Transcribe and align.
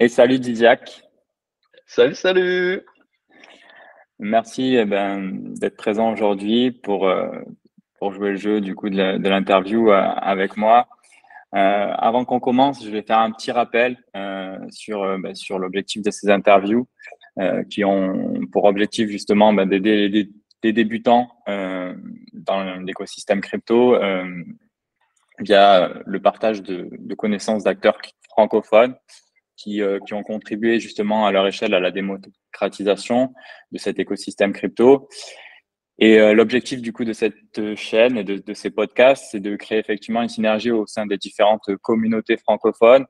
Et 0.00 0.06
salut 0.06 0.38
Didiac. 0.38 1.02
Salut, 1.84 2.14
salut. 2.14 2.82
Merci 4.20 4.76
eh 4.76 4.84
ben, 4.84 5.52
d'être 5.58 5.76
présent 5.76 6.12
aujourd'hui 6.12 6.70
pour, 6.70 7.08
euh, 7.08 7.28
pour 7.98 8.12
jouer 8.12 8.30
le 8.30 8.36
jeu 8.36 8.60
du 8.60 8.76
coup 8.76 8.90
de 8.90 9.28
l'interview 9.28 9.90
euh, 9.90 10.00
avec 10.00 10.56
moi. 10.56 10.86
Euh, 11.56 11.58
avant 11.58 12.24
qu'on 12.24 12.38
commence, 12.38 12.84
je 12.84 12.90
vais 12.90 13.02
faire 13.02 13.18
un 13.18 13.32
petit 13.32 13.50
rappel 13.50 13.96
sur, 14.70 15.18
ben, 15.18 15.34
sur 15.34 15.58
l'objectif 15.58 16.02
de 16.02 16.12
ces 16.12 16.30
interviews 16.30 16.86
qui 17.68 17.84
ont 17.84 18.46
pour 18.52 18.66
objectif 18.66 19.08
justement 19.08 19.52
ben, 19.52 19.68
d'aider 19.68 20.08
les, 20.08 20.30
des 20.62 20.72
débutants 20.72 21.28
dans 22.34 22.84
l'écosystème 22.84 23.40
crypto 23.40 23.98
via 25.40 25.90
le 26.06 26.20
partage 26.20 26.62
de, 26.62 26.88
de 26.92 27.14
connaissances 27.16 27.64
d'acteurs 27.64 27.98
francophones 28.28 28.94
qui, 29.58 29.82
euh, 29.82 29.98
qui, 30.06 30.14
ont 30.14 30.22
contribué 30.22 30.80
justement 30.80 31.26
à 31.26 31.32
leur 31.32 31.46
échelle 31.46 31.74
à 31.74 31.80
la 31.80 31.90
démocratisation 31.90 33.34
de 33.72 33.78
cet 33.78 33.98
écosystème 33.98 34.52
crypto. 34.52 35.08
Et 35.98 36.20
euh, 36.20 36.32
l'objectif 36.32 36.80
du 36.80 36.92
coup 36.92 37.04
de 37.04 37.12
cette 37.12 37.74
chaîne 37.74 38.16
et 38.16 38.24
de, 38.24 38.54
ces 38.54 38.70
podcasts, 38.70 39.26
c'est 39.32 39.40
de 39.40 39.56
créer 39.56 39.78
effectivement 39.78 40.22
une 40.22 40.28
synergie 40.28 40.70
au 40.70 40.86
sein 40.86 41.06
des 41.06 41.18
différentes 41.18 41.74
communautés 41.82 42.36
francophones 42.36 43.04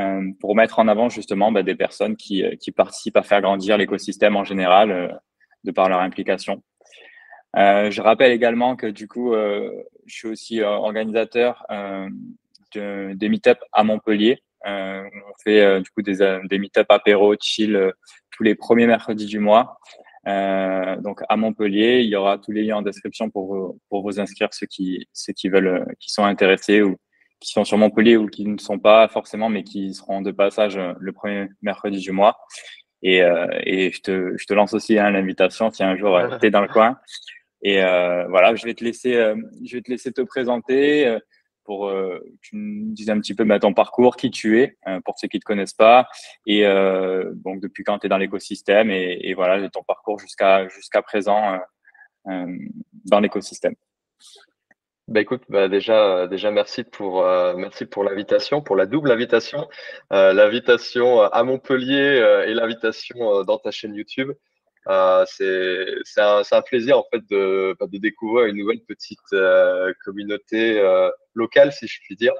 euh, 0.00 0.22
pour 0.40 0.56
mettre 0.56 0.80
en 0.80 0.88
avant 0.88 1.08
justement 1.08 1.52
bah, 1.52 1.62
des 1.62 1.76
personnes 1.76 2.16
qui, 2.16 2.44
participent 2.76 3.16
à 3.16 3.22
faire 3.22 3.40
grandir 3.40 3.78
l'écosystème 3.78 4.34
en 4.34 4.42
général 4.42 5.20
de 5.62 5.70
par 5.70 5.88
leur 5.88 6.00
implication. 6.00 6.62
je 7.54 8.00
rappelle 8.00 8.32
également 8.32 8.74
que 8.74 8.88
du 8.88 9.06
coup, 9.06 9.32
je 9.32 10.14
suis 10.14 10.28
aussi 10.28 10.60
organisateur 10.60 11.64
de, 12.74 13.12
des 13.14 13.28
meet 13.28 13.48
à 13.72 13.84
Montpellier 13.84 14.42
on 14.66 15.32
fait 15.42 15.60
euh, 15.60 15.80
du 15.80 15.90
coup 15.90 16.02
des, 16.02 16.22
euh, 16.22 16.40
des 16.48 16.58
meet-up 16.58 16.86
apéro, 16.88 17.34
chill 17.40 17.92
tous 18.30 18.42
les 18.42 18.54
premiers 18.54 18.86
mercredis 18.86 19.26
du 19.26 19.38
mois. 19.38 19.78
donc 20.26 21.20
à 21.28 21.36
Montpellier, 21.36 22.00
il 22.00 22.08
y 22.08 22.16
aura 22.16 22.38
tous 22.38 22.50
les 22.52 22.64
liens 22.64 22.78
en 22.78 22.82
description 22.82 23.30
pour 23.30 23.46
vous, 23.46 23.80
pour 23.88 24.02
vous 24.02 24.18
inscrire 24.20 24.48
ceux 24.52 24.66
qui, 24.66 25.06
ceux 25.12 25.32
qui 25.32 25.48
veulent, 25.48 25.86
qui 26.00 26.10
sont 26.10 26.24
intéressés 26.24 26.82
ou 26.82 26.96
qui 27.40 27.50
sont 27.52 27.64
sur 27.64 27.78
Montpellier 27.78 28.16
ou 28.16 28.26
qui 28.26 28.46
ne 28.46 28.58
sont 28.58 28.78
pas 28.78 29.06
forcément, 29.08 29.48
mais 29.48 29.62
qui 29.62 29.94
seront 29.94 30.22
de 30.22 30.32
passage 30.32 30.78
le 30.98 31.12
premier 31.12 31.48
mercredi 31.62 31.98
du 31.98 32.10
mois. 32.10 32.38
Et, 33.02 33.18
et 33.18 33.92
je, 33.92 34.00
te, 34.00 34.34
je 34.36 34.46
te 34.46 34.54
lance 34.54 34.72
aussi 34.72 34.98
hein, 34.98 35.10
l'invitation 35.10 35.70
si 35.70 35.84
un 35.84 35.94
jour 35.94 36.18
tu 36.40 36.46
es 36.46 36.50
dans 36.50 36.62
le 36.62 36.68
coin. 36.68 36.96
Et 37.62 37.80
voilà, 37.82 38.54
je 38.56 38.64
vais 38.64 38.74
te 38.74 38.82
laisser, 38.82 39.12
je 39.62 39.76
vais 39.76 39.82
te 39.82 39.90
laisser 39.90 40.10
te 40.10 40.22
présenter 40.22 41.18
pour 41.64 41.88
euh, 41.88 42.18
que 42.18 42.48
tu 42.48 42.56
nous 42.56 42.92
dises 42.92 43.10
un 43.10 43.18
petit 43.18 43.34
peu 43.34 43.44
bah, 43.44 43.58
ton 43.58 43.74
parcours, 43.74 44.16
qui 44.16 44.30
tu 44.30 44.60
es, 44.60 44.76
euh, 44.86 45.00
pour 45.04 45.18
ceux 45.18 45.28
qui 45.28 45.38
ne 45.38 45.40
te 45.40 45.44
connaissent 45.44 45.74
pas, 45.74 46.08
et 46.46 46.66
euh, 46.66 47.32
donc 47.34 47.60
depuis 47.60 47.84
quand 47.84 47.98
tu 47.98 48.06
es 48.06 48.08
dans 48.08 48.18
l'écosystème, 48.18 48.90
et, 48.90 49.18
et, 49.22 49.34
voilà, 49.34 49.68
ton 49.70 49.82
parcours 49.82 50.18
jusqu'à 50.18 50.68
jusqu'à 50.68 51.02
présent 51.02 51.58
dans 52.26 53.20
l'écosystème. 53.20 53.74
Bah 55.06 55.20
écoute, 55.20 55.42
bah 55.50 55.68
déjà, 55.68 56.26
déjà 56.26 56.50
merci 56.50 56.82
pour 56.82 57.22
merci 57.56 57.84
pour 57.84 58.04
l'invitation, 58.04 58.62
pour 58.62 58.76
la 58.76 58.86
double 58.86 59.10
invitation, 59.10 59.68
l'invitation 60.10 61.20
à 61.20 61.42
Montpellier 61.42 62.44
et 62.46 62.54
l'invitation 62.54 63.44
dans 63.44 63.58
ta 63.58 63.70
chaîne 63.70 63.94
YouTube. 63.94 64.32
Euh, 64.88 65.24
c'est 65.26 66.20
un, 66.20 66.62
plaisir 66.62 66.98
en 66.98 67.04
fait 67.10 67.22
de, 67.30 67.74
bah, 67.80 67.86
de 67.86 67.98
découvrir 67.98 68.46
une 68.46 68.56
nouvelle 68.56 68.82
petite 68.82 69.18
euh, 69.32 69.92
communauté 70.04 70.78
euh, 70.78 71.10
locale, 71.34 71.72
si 71.72 71.86
je 71.86 72.00
puis 72.02 72.16
dire. 72.16 72.34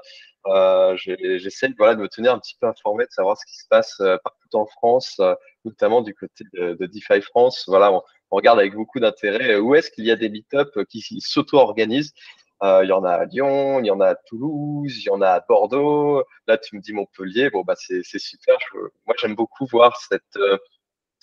Euh, 0.47 0.95
J'essaie 0.97 1.73
voilà, 1.77 1.95
de 1.95 2.01
me 2.01 2.07
tenir 2.07 2.33
un 2.33 2.39
petit 2.39 2.55
peu 2.59 2.67
informé, 2.67 3.05
de 3.05 3.11
savoir 3.11 3.37
ce 3.37 3.45
qui 3.45 3.57
se 3.57 3.67
passe 3.67 3.97
partout 4.23 4.55
en 4.55 4.67
France, 4.67 5.19
notamment 5.63 6.01
du 6.01 6.13
côté 6.13 6.43
de, 6.53 6.75
de 6.75 6.85
DeFi 6.85 7.21
France. 7.21 7.65
Voilà, 7.67 7.91
on, 7.91 8.01
regarde 8.29 8.59
avec 8.59 8.75
beaucoup 8.75 8.99
d'intérêt 8.99 9.55
où 9.55 9.75
est-ce 9.75 9.89
qu'il 9.89 10.05
y 10.05 10.11
a 10.11 10.15
des 10.15 10.29
meet-up 10.29 10.69
qui 10.89 11.01
s'auto-organisent. 11.19 12.13
Il 12.61 12.87
y 12.87 12.91
en 12.91 13.03
a 13.03 13.11
à 13.11 13.25
Lyon, 13.25 13.79
il 13.79 13.87
y 13.87 13.91
en 13.91 13.99
a 14.01 14.09
à 14.09 14.15
Toulouse, 14.15 14.97
il 14.97 15.03
y 15.03 15.09
en 15.09 15.21
a 15.21 15.29
à 15.29 15.39
Bordeaux. 15.39 16.23
Là, 16.47 16.57
tu 16.57 16.75
me 16.75 16.81
dis 16.81 16.93
Montpellier. 16.93 17.49
Bon, 17.49 17.63
bah, 17.63 17.75
c'est 17.75 18.03
super. 18.03 18.57
Moi, 19.05 19.15
j'aime 19.19 19.35
beaucoup 19.35 19.65
voir 19.65 19.97
cette, 19.97 20.37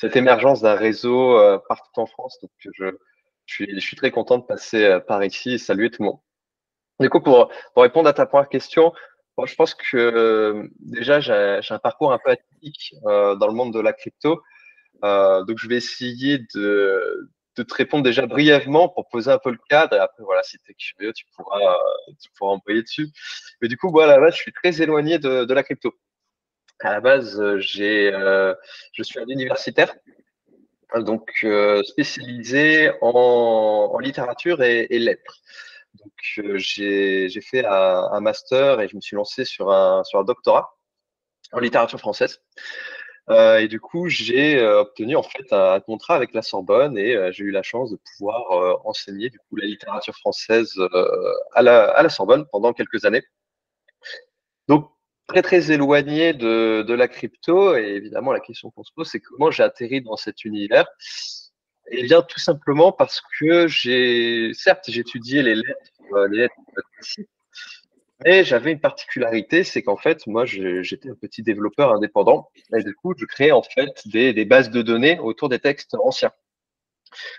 cette 0.03 0.17
émergence 0.17 0.61
d'un 0.61 0.75
réseau 0.75 1.39
euh, 1.39 1.59
partout 1.69 2.01
en 2.01 2.07
France. 2.07 2.37
Donc, 2.43 2.51
je, 2.59 2.71
je, 3.47 3.55
suis, 3.55 3.73
je 3.73 3.79
suis 3.79 3.97
très 3.97 4.11
content 4.11 4.39
de 4.39 4.43
passer 4.43 4.83
euh, 4.85 4.99
par 4.99 5.23
ici 5.23 5.53
et 5.53 5.59
saluer 5.59 5.91
tout 5.91 6.03
le 6.03 6.09
monde. 6.09 6.19
Du 6.99 7.09
coup, 7.09 7.21
pour, 7.21 7.53
pour 7.73 7.85
répondre 7.85 8.09
à 8.09 8.13
ta 8.13 8.27
première 8.27 8.49
question, 8.49 8.93
moi, 9.39 9.47
je 9.47 9.55
pense 9.55 9.75
que 9.75 9.97
euh, 9.97 10.69
déjà, 10.81 11.21
j'ai 11.21 11.73
un 11.73 11.79
parcours 11.79 12.13
un 12.13 12.19
peu 12.19 12.33
atypique 12.33 12.95
euh, 13.07 13.37
dans 13.37 13.47
le 13.47 13.53
monde 13.55 13.73
de 13.73 13.79
la 13.79 13.93
crypto. 13.93 14.43
Euh, 15.05 15.45
donc, 15.45 15.59
je 15.59 15.69
vais 15.69 15.77
essayer 15.77 16.39
de, 16.53 17.31
de 17.57 17.63
te 17.63 17.73
répondre 17.73 18.03
déjà 18.03 18.27
brièvement 18.27 18.89
pour 18.89 19.09
poser 19.09 19.31
un 19.31 19.39
peu 19.39 19.53
le 19.53 19.61
cadre. 19.69 19.95
Et 19.95 20.01
après, 20.01 20.25
voilà, 20.25 20.43
si 20.43 20.59
tu 20.59 20.73
es 20.73 20.75
curieux, 20.75 21.13
tu 21.13 21.27
pourras, 21.37 21.79
tu 22.21 22.29
pourras 22.37 22.55
envoyer 22.55 22.83
dessus. 22.83 23.07
Mais 23.61 23.69
du 23.69 23.77
coup, 23.77 23.91
voilà, 23.93 24.19
là, 24.19 24.31
je 24.31 24.37
suis 24.37 24.53
très 24.53 24.83
éloigné 24.83 25.21
de, 25.21 25.45
de 25.45 25.55
la 25.55 25.63
crypto 25.63 25.95
à 26.85 26.93
la 26.93 27.01
base, 27.01 27.41
euh, 27.41 27.61
euh, 27.81 28.55
je 28.93 29.03
suis 29.03 29.19
un 29.19 29.27
universitaire, 29.27 29.95
donc 30.97 31.31
euh, 31.45 31.83
spécialisé 31.85 32.91
en, 33.01 33.99
littérature 34.01 34.63
et, 34.63 34.99
lettres. 34.99 35.39
Donc 35.95 36.13
j'ai, 36.57 37.29
fait 37.41 37.65
un, 37.65 38.21
master 38.21 38.81
et 38.81 38.89
je 38.89 38.97
me 38.97 39.01
suis 39.01 39.17
lancé 39.17 39.45
sur 39.45 39.71
un, 39.71 40.03
doctorat 40.25 40.77
en 41.53 41.61
littérature 41.61 42.01
française. 42.01 42.41
et 43.31 43.69
du 43.69 43.81
coup, 43.81 44.09
j'ai 44.09 44.65
obtenu 44.65 45.17
en 45.17 45.23
fait 45.23 45.53
un, 45.53 45.81
contrat 45.81 46.17
avec 46.17 46.35
la 46.35 46.43
Sorbonne 46.43 46.99
et 46.99 47.33
j'ai 47.33 47.45
eu 47.45 47.51
la 47.51 47.63
chance 47.63 47.91
de 47.91 47.99
pouvoir 48.17 48.87
enseigner 48.87 49.31
du 49.31 49.39
coup 49.39 49.57
la 49.57 49.67
littérature 49.67 50.17
française 50.17 50.75
à 51.55 51.63
la 51.63 52.09
Sorbonne 52.09 52.47
pendant 52.51 52.73
quelques 52.73 53.05
années. 53.05 53.23
Très 55.29 55.43
très 55.43 55.71
éloigné 55.71 56.35
de, 56.35 56.83
de, 56.83 56.95
la 56.95 57.09
crypto. 57.09 57.77
Et 57.77 57.95
évidemment 57.95 58.33
la 58.33 58.41
question 58.41 58.71
qu'on 58.71 58.83
se 58.83 58.93
pose 58.95 59.09
c'est 59.09 59.21
comment 59.21 59.51
j'ai 59.51 59.63
atterri 59.63 60.03
dans 60.03 60.17
cet 60.17 60.45
univers. 60.45 60.87
Eh 61.91 62.03
bien 62.05 62.23
tout 62.23 62.41
simplement 62.41 62.93
parce 62.93 63.23
que 63.39 63.67
j'ai 63.67 64.53
certes 64.55 64.85
j'ai 64.89 65.01
étudié 65.01 65.43
les 65.43 65.55
lettres 65.55 65.91
euh, 66.15 66.29
les 66.29 66.39
lettres 66.39 66.55
mais 68.25 68.45
j'avais 68.45 68.73
une 68.73 68.81
particularité 68.81 69.65
c'est 69.65 69.83
qu'en 69.83 69.97
fait 69.97 70.27
moi 70.27 70.45
j'étais 70.45 71.11
un 71.11 71.15
petit 71.15 71.43
développeur 71.43 71.93
indépendant. 71.93 72.49
Et 72.77 72.83
du 72.83 72.95
coup 72.95 73.15
je 73.17 73.25
créais 73.25 73.53
en 73.53 73.63
fait 73.63 73.91
des, 74.07 74.33
des 74.33 74.45
bases 74.45 74.71
de 74.71 74.83
données 74.83 75.19
autour 75.19 75.49
des 75.49 75.59
textes 75.59 75.95
anciens. 76.03 76.33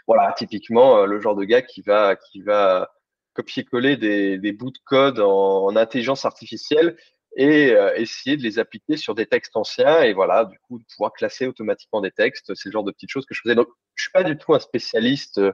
Voilà 0.07 0.33
typiquement 0.37 0.97
euh, 0.99 1.05
le 1.05 1.19
genre 1.19 1.35
de 1.35 1.45
gars 1.45 1.61
qui 1.61 1.81
va 1.81 2.15
qui 2.15 2.41
va 2.41 2.91
copier-coller 3.33 3.97
des, 3.97 4.37
des, 4.37 4.51
bouts 4.51 4.69
de 4.69 4.77
code 4.85 5.19
en 5.19 5.75
intelligence 5.75 6.23
artificielle 6.23 6.97
et 7.35 7.71
euh, 7.71 7.93
essayer 7.95 8.37
de 8.37 8.43
les 8.43 8.59
appliquer 8.59 8.97
sur 8.97 9.15
des 9.15 9.25
textes 9.25 9.55
anciens 9.55 10.01
et 10.03 10.13
voilà, 10.13 10.45
du 10.45 10.57
coup, 10.59 10.79
de 10.79 10.83
pouvoir 10.91 11.13
classer 11.13 11.47
automatiquement 11.47 12.01
des 12.01 12.11
textes. 12.11 12.53
C'est 12.55 12.69
le 12.69 12.73
genre 12.73 12.83
de 12.83 12.91
petites 12.91 13.09
choses 13.09 13.25
que 13.25 13.33
je 13.33 13.41
faisais. 13.41 13.55
Donc, 13.55 13.67
je 13.95 14.03
suis 14.03 14.11
pas 14.11 14.23
du 14.23 14.37
tout 14.37 14.53
un 14.53 14.59
spécialiste 14.59 15.39
euh, 15.39 15.51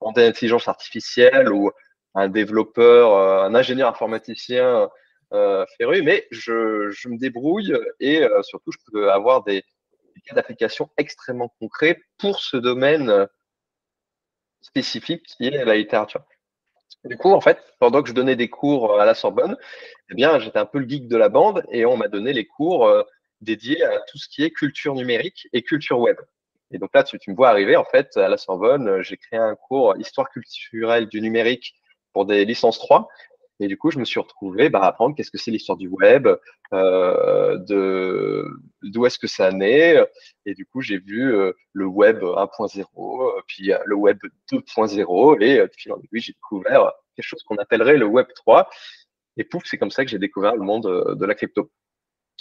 en 0.00 0.12
intelligence 0.16 0.68
artificielle 0.68 1.52
ou 1.52 1.70
un 2.14 2.28
développeur, 2.28 3.14
euh, 3.14 3.44
un 3.44 3.54
ingénieur 3.54 3.88
informaticien 3.88 4.88
euh, 5.32 5.64
féru, 5.78 6.02
mais 6.02 6.26
je, 6.30 7.08
me 7.08 7.18
débrouille 7.18 7.74
et 8.00 8.22
surtout, 8.42 8.72
je 8.72 8.78
peux 8.90 9.10
avoir 9.10 9.44
des, 9.44 9.62
des 10.14 10.20
cas 10.26 10.34
d'application 10.34 10.90
extrêmement 10.98 11.54
concrets 11.58 12.02
pour 12.18 12.40
ce 12.40 12.56
domaine 12.58 13.26
spécifique 14.60 15.24
qui 15.24 15.46
est 15.46 15.64
la 15.64 15.76
littérature. 15.76 16.22
Du 17.04 17.16
coup, 17.16 17.32
en 17.32 17.40
fait, 17.40 17.58
pendant 17.78 18.02
que 18.02 18.08
je 18.08 18.14
donnais 18.14 18.36
des 18.36 18.48
cours 18.48 19.00
à 19.00 19.04
la 19.04 19.14
Sorbonne, 19.14 19.56
eh 20.10 20.14
bien, 20.14 20.38
j'étais 20.38 20.58
un 20.58 20.66
peu 20.66 20.78
le 20.78 20.88
geek 20.88 21.08
de 21.08 21.16
la 21.16 21.28
bande 21.28 21.64
et 21.70 21.84
on 21.84 21.96
m'a 21.96 22.08
donné 22.08 22.32
les 22.32 22.46
cours 22.46 22.86
euh, 22.86 23.02
dédiés 23.40 23.82
à 23.82 24.00
tout 24.08 24.18
ce 24.18 24.28
qui 24.28 24.42
est 24.44 24.50
culture 24.50 24.94
numérique 24.94 25.48
et 25.52 25.62
culture 25.62 25.98
web. 25.98 26.16
Et 26.72 26.78
donc 26.78 26.90
là, 26.94 27.02
tu, 27.02 27.18
me 27.28 27.34
vois 27.34 27.50
arriver, 27.50 27.76
en 27.76 27.84
fait, 27.84 28.16
à 28.16 28.28
la 28.28 28.36
Sorbonne, 28.36 29.02
j'ai 29.02 29.16
créé 29.16 29.38
un 29.38 29.54
cours 29.54 29.96
histoire 29.98 30.30
culturelle 30.30 31.06
du 31.06 31.20
numérique 31.20 31.74
pour 32.12 32.24
des 32.24 32.44
licences 32.44 32.78
3. 32.78 33.08
Et 33.60 33.68
du 33.68 33.76
coup, 33.76 33.90
je 33.90 33.98
me 33.98 34.04
suis 34.04 34.20
retrouvé 34.20 34.70
bah, 34.70 34.80
à 34.80 34.88
apprendre 34.88 35.14
qu'est-ce 35.14 35.30
que 35.30 35.38
c'est 35.38 35.50
l'histoire 35.50 35.78
du 35.78 35.88
web, 35.88 36.28
euh, 36.72 37.58
de 37.58 38.44
d'où 38.82 39.06
est-ce 39.06 39.18
que 39.18 39.26
ça 39.26 39.50
naît. 39.52 39.98
Et 40.46 40.54
du 40.54 40.66
coup, 40.66 40.80
j'ai 40.80 40.98
vu 40.98 41.34
euh, 41.34 41.52
le 41.72 41.86
web 41.86 42.22
1.0, 42.22 42.82
euh, 42.82 43.40
puis 43.46 43.72
euh, 43.72 43.78
le 43.84 43.94
web 43.94 44.18
2.0, 44.50 45.42
et 45.42 45.58
de 45.58 45.70
fil 45.76 45.92
en 45.92 45.98
aiguille, 45.98 46.20
j'ai 46.20 46.32
découvert 46.32 46.92
quelque 47.16 47.24
chose 47.24 47.42
qu'on 47.42 47.56
appellerait 47.56 47.96
le 47.96 48.06
web 48.06 48.26
3. 48.34 48.68
Et 49.36 49.44
pouf, 49.44 49.64
c'est 49.66 49.78
comme 49.78 49.90
ça 49.90 50.04
que 50.04 50.10
j'ai 50.10 50.18
découvert 50.18 50.54
le 50.56 50.62
monde 50.62 51.16
de 51.18 51.26
la 51.26 51.34
crypto. 51.34 51.70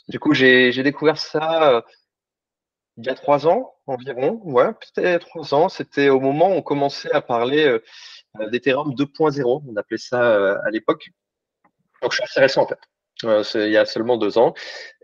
Du 0.08 0.20
coup, 0.20 0.34
j'ai 0.34 0.84
découvert 0.84 1.18
ça 1.18 1.84
il 2.98 3.06
y 3.06 3.10
a 3.10 3.16
trois 3.16 3.48
ans 3.48 3.74
environ, 3.88 4.42
ouais, 4.44 4.74
peut-être 4.74 5.28
trois 5.28 5.54
ans. 5.54 5.70
C'était 5.70 6.10
au 6.10 6.20
moment 6.20 6.50
où 6.50 6.54
on 6.54 6.62
commençait 6.62 7.12
à 7.12 7.22
parler 7.22 7.80
d'Ethereum 8.52 8.94
2.0, 8.94 9.64
on 9.68 9.76
appelait 9.78 9.98
ça 9.98 10.60
à 10.60 10.70
l'époque. 10.70 11.10
Donc, 12.02 12.12
je 12.12 12.22
suis 12.22 12.42
assez 12.42 12.60
en 12.60 12.68
fait. 12.68 12.80
Il 13.24 13.72
y 13.72 13.78
a 13.78 13.86
seulement 13.86 14.18
deux 14.18 14.38
ans. 14.38 14.54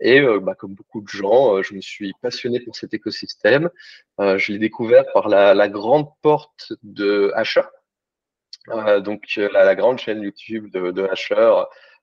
Et 0.00 0.20
bah, 0.40 0.54
comme 0.54 0.74
beaucoup 0.74 1.00
de 1.00 1.08
gens, 1.08 1.62
je 1.62 1.74
me 1.74 1.80
suis 1.80 2.12
passionné 2.22 2.60
pour 2.60 2.76
cet 2.76 2.94
écosystème. 2.94 3.70
je 4.18 4.52
l'ai 4.52 4.58
découvert 4.58 5.04
par 5.12 5.28
la, 5.28 5.68
grande 5.68 6.08
porte 6.22 6.72
de 6.82 7.32
Asher, 7.34 7.62
donc 9.04 9.22
la, 9.36 9.74
grande 9.74 9.98
chaîne 9.98 10.22
YouTube 10.22 10.70
de, 10.70 10.90
de 10.90 11.08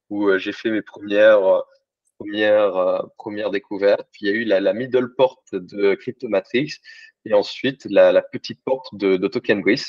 où 0.09 0.37
j'ai 0.37 0.51
fait 0.51 0.69
mes 0.69 0.81
premières 0.81 1.63
première, 3.17 3.49
découverte. 3.51 4.07
Puis 4.11 4.25
il 4.25 4.27
y 4.27 4.31
a 4.31 4.33
eu 4.33 4.43
la, 4.45 4.73
middle 4.73 5.13
porte 5.15 5.53
de 5.53 5.95
Cryptomatrix 5.95 6.75
et 7.25 7.33
ensuite 7.33 7.85
la, 7.89 8.21
petite 8.21 8.63
porte 8.63 8.95
de, 8.95 9.17
de 9.17 9.27
TokenBris. 9.27 9.83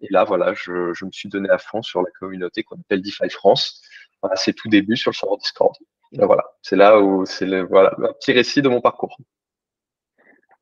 Et 0.00 0.06
là, 0.10 0.24
voilà, 0.24 0.54
je, 0.54 0.94
je, 0.94 1.04
me 1.04 1.10
suis 1.10 1.28
donné 1.28 1.50
à 1.50 1.58
fond 1.58 1.82
sur 1.82 2.02
la 2.02 2.10
communauté 2.20 2.62
qu'on 2.62 2.76
appelle 2.76 3.02
DeFi 3.02 3.28
France. 3.30 3.82
C'est 4.34 4.54
tout 4.54 4.68
début 4.68 4.96
sur 4.96 5.10
le 5.10 5.14
serveur 5.14 5.38
Discord. 5.38 5.74
voilà, 6.12 6.44
c'est 6.62 6.76
là 6.76 7.00
où 7.00 7.26
c'est 7.26 7.46
le, 7.46 7.62
voilà, 7.62 7.94
un 7.98 8.12
petit 8.14 8.32
récit 8.32 8.62
de 8.62 8.68
mon 8.68 8.80
parcours. 8.80 9.16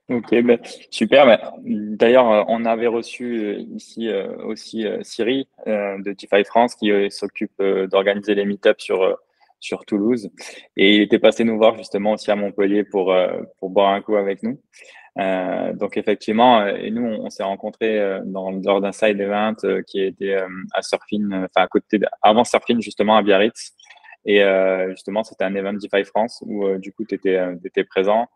Ok, 0.08 0.30
ben, 0.42 0.58
super. 0.90 1.26
Ben, 1.26 1.38
d'ailleurs, 1.64 2.44
on 2.48 2.64
avait 2.64 2.86
reçu 2.86 3.38
euh, 3.38 3.58
ici 3.74 4.08
euh, 4.08 4.36
aussi 4.44 4.86
euh, 4.86 5.02
Siri 5.02 5.48
de 5.66 6.12
DeFi 6.12 6.44
France 6.44 6.76
qui 6.76 6.92
s'occupe 7.10 7.60
d'organiser 7.60 8.36
les 8.36 8.44
meetups 8.44 8.78
sur 8.78 9.18
sur 9.60 9.84
Toulouse. 9.84 10.30
Et 10.76 10.96
il 10.96 11.02
était 11.02 11.18
passé 11.18 11.44
nous 11.44 11.56
voir 11.56 11.76
justement 11.76 12.12
aussi 12.12 12.30
à 12.30 12.36
Montpellier 12.36 12.84
pour, 12.84 13.12
euh, 13.12 13.40
pour 13.58 13.70
boire 13.70 13.92
un 13.92 14.00
coup 14.00 14.16
avec 14.16 14.42
nous. 14.42 14.60
Euh, 15.18 15.72
donc 15.72 15.96
effectivement, 15.96 16.60
euh, 16.60 16.76
et 16.76 16.90
nous, 16.90 17.04
on, 17.04 17.30
s'est 17.30 17.42
rencontrés 17.42 18.20
dans, 18.26 18.50
lors 18.50 18.80
d'un 18.80 18.92
side 18.92 19.20
event 19.20 19.54
qui 19.86 20.02
était 20.02 20.36
à 20.72 20.82
Surfin, 20.82 21.30
enfin 21.32 21.64
à 21.64 21.68
côté, 21.68 22.00
avant 22.22 22.44
Surfin 22.44 22.80
justement 22.80 23.16
à 23.16 23.22
Biarritz. 23.22 23.72
Et 24.28 24.42
justement, 24.90 25.22
c'était 25.22 25.44
un 25.44 25.54
event 25.54 25.74
DeFi 25.74 26.04
France 26.04 26.42
où 26.44 26.76
du 26.78 26.92
coup, 26.92 27.04
tu 27.04 27.14
étais, 27.14 27.38
étais, 27.64 27.84
présent. 27.84 28.26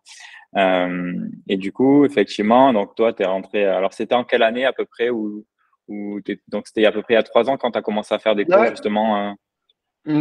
et 0.56 1.56
du 1.56 1.72
coup, 1.72 2.05
effectivement, 2.05 2.72
donc 2.72 2.94
toi, 2.94 3.12
tu 3.12 3.25
es 3.25 3.26
rentré. 3.26 3.64
Alors, 3.64 3.93
c'était 3.93 4.14
en 4.14 4.22
quelle 4.22 4.44
année 4.44 4.64
à 4.64 4.72
peu 4.72 4.84
près 4.84 5.11
où, 5.11 5.44
où 5.88 6.20
Donc, 6.46 6.69
c'était 6.69 6.87
à 6.87 6.93
peu 6.93 7.02
près 7.02 7.17
à 7.17 7.25
trois 7.25 7.50
ans 7.50 7.56
quand 7.56 7.72
tu 7.72 7.78
as 7.78 7.82
commencé 7.82 8.14
à 8.14 8.20
faire 8.20 8.37
des 8.37 8.44
cours 8.44 8.67
justement 8.67 9.34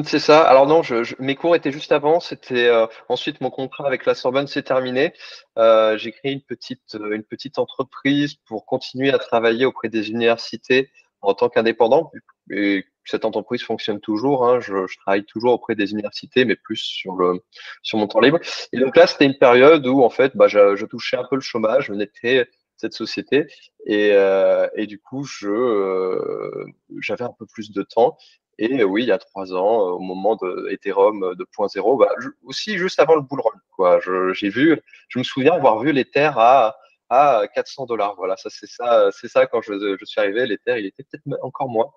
c'est 0.04 0.20
ça. 0.20 0.42
Alors 0.42 0.68
non, 0.68 0.84
je, 0.84 1.16
mes 1.20 1.36
cours 1.36 1.56
étaient 1.56 1.72
juste 1.72 1.92
avant. 1.92 2.20
C'était 2.20 2.68
euh, 2.68 2.86
ensuite 3.08 3.40
mon 3.40 3.50
contrat 3.50 3.88
avec 3.88 4.06
la 4.06 4.14
Sorbonne 4.14 4.48
s'est 4.48 4.64
terminé. 4.64 5.14
Euh, 5.58 5.98
j'ai 5.98 6.12
créé 6.12 6.34
une 6.34 6.42
petite 6.42 6.96
euh, 6.96 7.16
une 7.16 7.24
petite 7.24 7.60
entreprise 7.60 8.36
pour 8.46 8.66
continuer 8.66 9.12
à 9.12 9.18
travailler 9.18 9.66
auprès 9.66 9.88
des 9.88 10.10
universités 10.10 10.92
en 11.22 11.34
tant 11.34 11.48
qu'indépendant. 11.50 12.12
Et 12.52 12.86
cette 13.06 13.24
entreprise 13.24 13.64
fonctionne 13.64 14.02
toujours. 14.02 14.46
Hein. 14.48 14.60
Je, 14.60 14.86
je, 14.88 14.98
travaille 14.98 15.26
toujours 15.26 15.54
auprès 15.54 15.76
des 15.76 15.92
universités, 15.92 16.44
mais 16.44 16.58
plus 16.58 16.78
sur 16.78 17.16
le 17.16 17.42
sur 17.82 17.98
mon 17.98 18.08
temps 18.08 18.20
libre. 18.20 18.40
Et 18.74 18.80
donc 18.80 18.98
là, 18.98 19.08
c'était 19.08 19.25
une 19.25 19.38
période 19.38 19.88
où 19.88 20.04
en 20.04 20.10
fait, 20.10 20.36
bah, 20.36 20.48
je, 20.50 20.75
je 20.75 20.86
touchais 20.86 21.16
un 21.18 21.25
peu 21.30 21.36
le 21.36 21.42
chômage. 21.42 21.86
Je 21.86 21.94
venais 21.94 22.06
de 22.06 22.12
créer 22.12 22.46
cette 22.75 22.94
société 22.94 23.46
et, 23.86 24.12
euh, 24.14 24.68
et 24.75 24.88
du 24.88 25.00
coup, 25.00 25.24
je 25.24 26.66
j'avais 27.00 27.24
un 27.24 27.34
peu 27.38 27.46
plus 27.46 27.72
de 27.72 27.84
temps 27.84 28.18
et 28.60 28.84
oui, 28.84 29.04
il 29.04 29.08
y 29.08 29.12
a 29.12 29.18
trois 29.18 29.54
ans, 29.54 29.88
euh, 29.88 29.92
au 29.92 30.00
moment 30.00 30.36
de 30.36 30.68
Ethereum 30.72 31.34
2.0, 31.34 32.00
bah, 32.00 32.10
aussi 32.44 32.78
juste 32.78 33.00
avant 33.00 33.16
le 33.16 33.22
bull 33.22 33.40
run, 33.42 33.60
quoi. 33.72 34.00
J'ai 34.34 34.50
vu, 34.50 34.82
je 35.08 35.20
me 35.20 35.24
souviens 35.24 35.54
avoir 35.54 35.80
vu 35.80 35.92
l'Ether 35.92 36.32
à 36.36 36.76
à 37.10 37.48
400 37.54 37.86
dollars. 37.86 38.16
Voilà, 38.16 38.38
ça 38.38 38.50
c'est 38.52 38.68
ça, 38.68 39.10
c'est 39.12 39.28
ça 39.28 39.48
quand 39.48 39.62
je, 39.62 39.98
je, 40.00 40.06
suis 40.06 40.22
arrivé, 40.22 40.46
l'Ether 40.46 40.80
il 40.80 40.86
était 40.86 41.04
peut-être 41.04 41.24
encore 41.44 41.70
moins. 41.70 41.92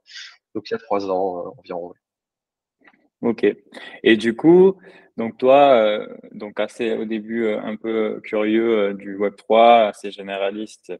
Donc 0.55 0.71
il 0.71 0.73
y 0.73 0.77
a 0.77 0.79
trois 0.79 1.11
ans 1.11 1.47
euh, 1.47 1.51
environ. 1.59 1.93
Ok. 3.23 3.47
Et 4.03 4.17
du 4.17 4.37
coup, 4.37 4.75
donc 5.17 5.39
toi, 5.39 5.73
euh, 5.75 6.07
donc 6.33 6.61
assez 6.61 6.93
au 6.93 7.05
début 7.05 7.49
un 7.49 7.77
peu 7.77 8.21
curieux 8.23 8.95
du 8.95 9.17
Web 9.17 9.37
3, 9.37 9.87
assez 9.89 10.11
généraliste 10.11 10.93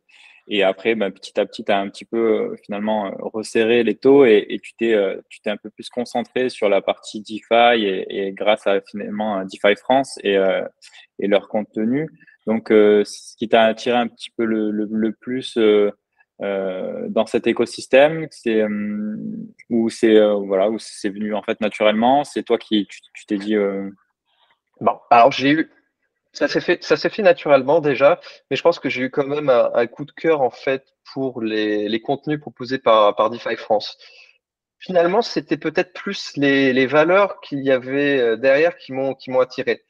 et 0.49 0.63
après, 0.63 0.95
ben, 0.95 1.11
petit 1.11 1.39
à 1.39 1.47
petit, 1.47 1.65
tu 1.65 1.73
as 1.73 1.79
un 1.79 1.89
petit 1.89 2.05
peu 2.05 2.53
euh, 2.53 2.57
finalement 2.65 3.07
euh, 3.07 3.11
resserré 3.21 3.85
les 3.85 3.95
taux 3.95 4.25
et, 4.25 4.45
et 4.49 4.59
tu 4.59 4.75
t'es 4.75 4.95
euh, 4.95 5.21
tu 5.29 5.41
t'es 5.41 5.51
un 5.51 5.57
peu 5.57 5.71
plus 5.71 5.89
concentré 5.89 6.49
sur 6.49 6.69
la 6.69 6.83
partie 6.83 7.21
DeFi 7.21 7.85
et, 7.85 8.27
et 8.27 8.33
grâce 8.33 8.67
à 8.67 8.81
finalement 8.81 9.45
DeFi 9.45 9.77
France 9.77 10.19
et, 10.25 10.37
et 11.19 11.27
leur 11.27 11.49
contenu. 11.49 12.09
Donc, 12.47 12.69
ce 12.71 13.37
qui 13.37 13.49
t'a 13.49 13.63
attiré 13.63 13.97
un 13.97 14.09
petit 14.09 14.31
peu 14.37 14.45
le, 14.45 14.71
le, 14.73 14.89
le 14.91 15.13
plus 15.13 15.57
dans 16.43 17.27
cet 17.27 17.47
écosystème, 17.47 18.27
c'est 18.31 18.65
où 19.71 19.89
c'est 19.89 20.19
voilà 20.47 20.71
où 20.71 20.79
c'est 20.79 21.11
venu 21.11 21.35
en 21.35 21.43
fait 21.43 21.61
naturellement. 21.61 22.25
C'est 22.25 22.43
toi 22.43 22.59
qui 22.59 22.87
tu 22.87 23.27
t'es 23.27 23.37
dit. 23.37 23.57
Bon, 24.81 24.99
alors 25.11 25.31
j'ai 25.31 25.53
eu 25.53 25.71
ça 26.33 26.49
s'est 26.49 26.61
fait, 26.61 26.83
ça 26.83 26.97
s'est 26.97 27.11
fait 27.11 27.23
naturellement 27.23 27.81
déjà, 27.81 28.21
mais 28.51 28.57
je 28.57 28.63
pense 28.63 28.79
que 28.79 28.89
j'ai 28.89 29.03
eu 29.03 29.11
quand 29.11 29.27
même 29.27 29.51
un, 29.51 29.87
coup 29.87 30.05
de 30.05 30.13
cœur 30.13 30.41
en 30.41 30.51
fait 30.51 30.85
pour 31.13 31.43
les, 31.43 31.89
les 31.89 32.01
contenus 32.01 32.41
proposés 32.41 32.79
par, 32.79 33.15
par 33.17 33.31
DeFi 33.31 33.57
France. 33.57 33.99
Finalement, 34.79 35.23
c'était 35.23 35.59
peut-être 35.59 35.93
plus 35.93 36.37
les, 36.37 36.73
les 36.73 36.87
valeurs 36.87 37.41
qu'il 37.41 37.61
y 37.63 37.71
avait 37.71 38.19
euh, 38.19 38.37
derrière 38.37 38.77
qui 38.77 38.93
m'ont 38.93 39.15
qui 39.15 39.31
m'ont 39.31 39.41
attiré. 39.41 39.85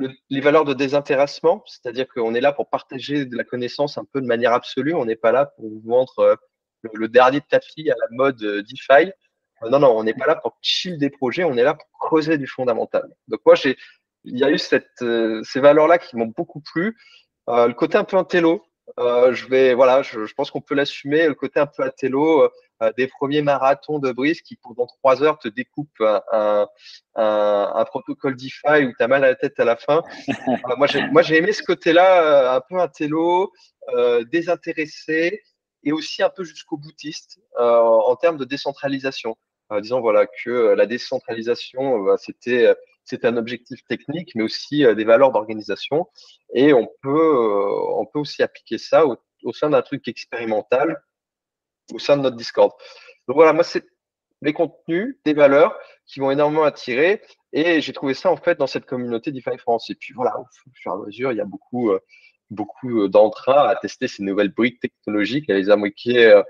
Euh, 0.00 0.08
les 0.30 0.40
valeurs 0.40 0.64
de 0.64 0.74
désintéressement, 0.74 1.62
c'est-à-dire 1.66 2.06
qu'on 2.08 2.34
est 2.34 2.40
là 2.40 2.52
pour 2.52 2.68
partager 2.68 3.24
de 3.24 3.36
la 3.36 3.44
connaissance 3.44 3.98
un 3.98 4.04
peu 4.04 4.20
de 4.20 4.26
manière 4.26 4.52
absolue. 4.52 4.94
On 4.94 5.04
n'est 5.04 5.16
pas 5.16 5.32
là 5.32 5.46
pour 5.46 5.68
vous 5.68 5.82
vendre 5.84 6.18
euh, 6.18 6.36
le, 6.92 7.08
dernier 7.08 7.40
tapis 7.40 7.90
à 7.90 7.94
la 7.98 8.06
mode 8.10 8.42
euh, 8.42 8.62
DeFi. 8.62 9.12
Non, 9.70 9.78
non, 9.78 9.96
on 9.96 10.04
n'est 10.04 10.14
pas 10.14 10.26
là 10.26 10.34
pour 10.36 10.58
chill 10.60 10.98
des 10.98 11.10
projets, 11.10 11.44
on 11.44 11.56
est 11.56 11.62
là 11.62 11.74
pour 11.74 11.88
creuser 11.98 12.36
du 12.38 12.46
fondamental. 12.46 13.08
Donc 13.28 13.40
moi, 13.46 13.54
j'ai 13.54 13.76
il 14.24 14.38
y 14.38 14.44
a 14.44 14.50
eu 14.50 14.58
cette, 14.58 15.02
euh, 15.02 15.42
ces 15.44 15.60
valeurs-là 15.60 15.98
qui 15.98 16.16
m'ont 16.16 16.32
beaucoup 16.34 16.60
plu. 16.60 16.96
Euh, 17.48 17.68
le 17.68 17.74
côté 17.74 17.98
un 17.98 18.04
peu 18.04 18.16
intello, 18.16 18.54
euh, 18.54 18.73
je 18.98 19.46
vais, 19.46 19.74
voilà, 19.74 20.02
je, 20.02 20.26
je 20.26 20.34
pense 20.34 20.50
qu'on 20.50 20.60
peut 20.60 20.74
l'assumer. 20.74 21.26
Le 21.26 21.34
côté 21.34 21.60
un 21.60 21.66
peu 21.66 21.82
intello, 21.82 22.50
euh, 22.82 22.92
des 22.96 23.06
premiers 23.06 23.42
marathons 23.42 23.98
de 23.98 24.12
Brice 24.12 24.42
qui 24.42 24.56
pendant 24.56 24.86
trois 24.86 25.22
heures 25.22 25.38
te 25.38 25.48
découpent 25.48 26.00
un, 26.00 26.68
un, 27.14 27.72
un 27.74 27.84
protocole 27.84 28.36
DeFi 28.36 28.84
où 28.84 28.92
tu 28.96 29.02
as 29.02 29.08
mal 29.08 29.24
à 29.24 29.28
la 29.28 29.34
tête 29.34 29.58
à 29.58 29.64
la 29.64 29.76
fin. 29.76 30.02
moi, 30.76 30.86
j'ai, 30.86 31.06
moi, 31.08 31.22
j'ai 31.22 31.38
aimé 31.38 31.52
ce 31.52 31.62
côté-là, 31.62 32.54
un 32.54 32.60
peu 32.60 32.78
intello, 32.80 33.52
désintéressé 34.30 35.42
et 35.84 35.92
aussi 35.92 36.22
un 36.22 36.30
peu 36.30 36.44
jusqu'au 36.44 36.76
boutiste 36.76 37.40
en 37.58 38.16
termes 38.16 38.38
de 38.38 38.44
décentralisation. 38.44 39.36
disons 39.80 40.00
voilà 40.00 40.26
que 40.26 40.74
la 40.74 40.86
décentralisation, 40.86 42.00
bah, 42.00 42.16
c'était 42.18 42.74
c'est 43.04 43.24
un 43.24 43.36
objectif 43.36 43.84
technique, 43.86 44.32
mais 44.34 44.42
aussi 44.42 44.84
euh, 44.84 44.94
des 44.94 45.04
valeurs 45.04 45.32
d'organisation. 45.32 46.08
Et 46.54 46.72
on 46.72 46.88
peut, 47.02 47.10
euh, 47.10 47.98
on 47.98 48.06
peut 48.06 48.18
aussi 48.18 48.42
appliquer 48.42 48.78
ça 48.78 49.04
au, 49.06 49.52
sein 49.52 49.70
d'un 49.70 49.82
truc 49.82 50.08
expérimental, 50.08 51.02
au 51.92 51.98
sein 51.98 52.16
de 52.16 52.22
notre 52.22 52.36
Discord. 52.36 52.72
Donc 53.28 53.36
voilà, 53.36 53.52
moi, 53.52 53.62
c'est 53.62 53.84
les 54.42 54.52
contenus, 54.52 55.16
des 55.24 55.34
valeurs 55.34 55.78
qui 56.06 56.20
vont 56.20 56.30
énormément 56.30 56.64
attirer. 56.64 57.22
Et 57.52 57.80
j'ai 57.80 57.92
trouvé 57.92 58.14
ça, 58.14 58.30
en 58.30 58.36
fait, 58.36 58.58
dans 58.58 58.66
cette 58.66 58.86
communauté 58.86 59.32
DeFi 59.32 59.58
France. 59.58 59.90
Et 59.90 59.94
puis 59.94 60.14
voilà, 60.14 60.38
au 60.38 60.46
fur 60.74 60.92
et 60.92 60.94
à 60.94 61.06
mesure, 61.06 61.32
il 61.32 61.38
y 61.38 61.40
a 61.40 61.46
beaucoup, 61.46 61.90
euh, 61.90 62.00
beaucoup 62.50 63.08
d'entrain 63.08 63.68
à 63.68 63.76
tester 63.76 64.08
ces 64.08 64.22
nouvelles 64.22 64.52
briques 64.52 64.80
technologiques, 64.80 65.48
à 65.50 65.54
les 65.54 65.70
amériquer 65.70 66.42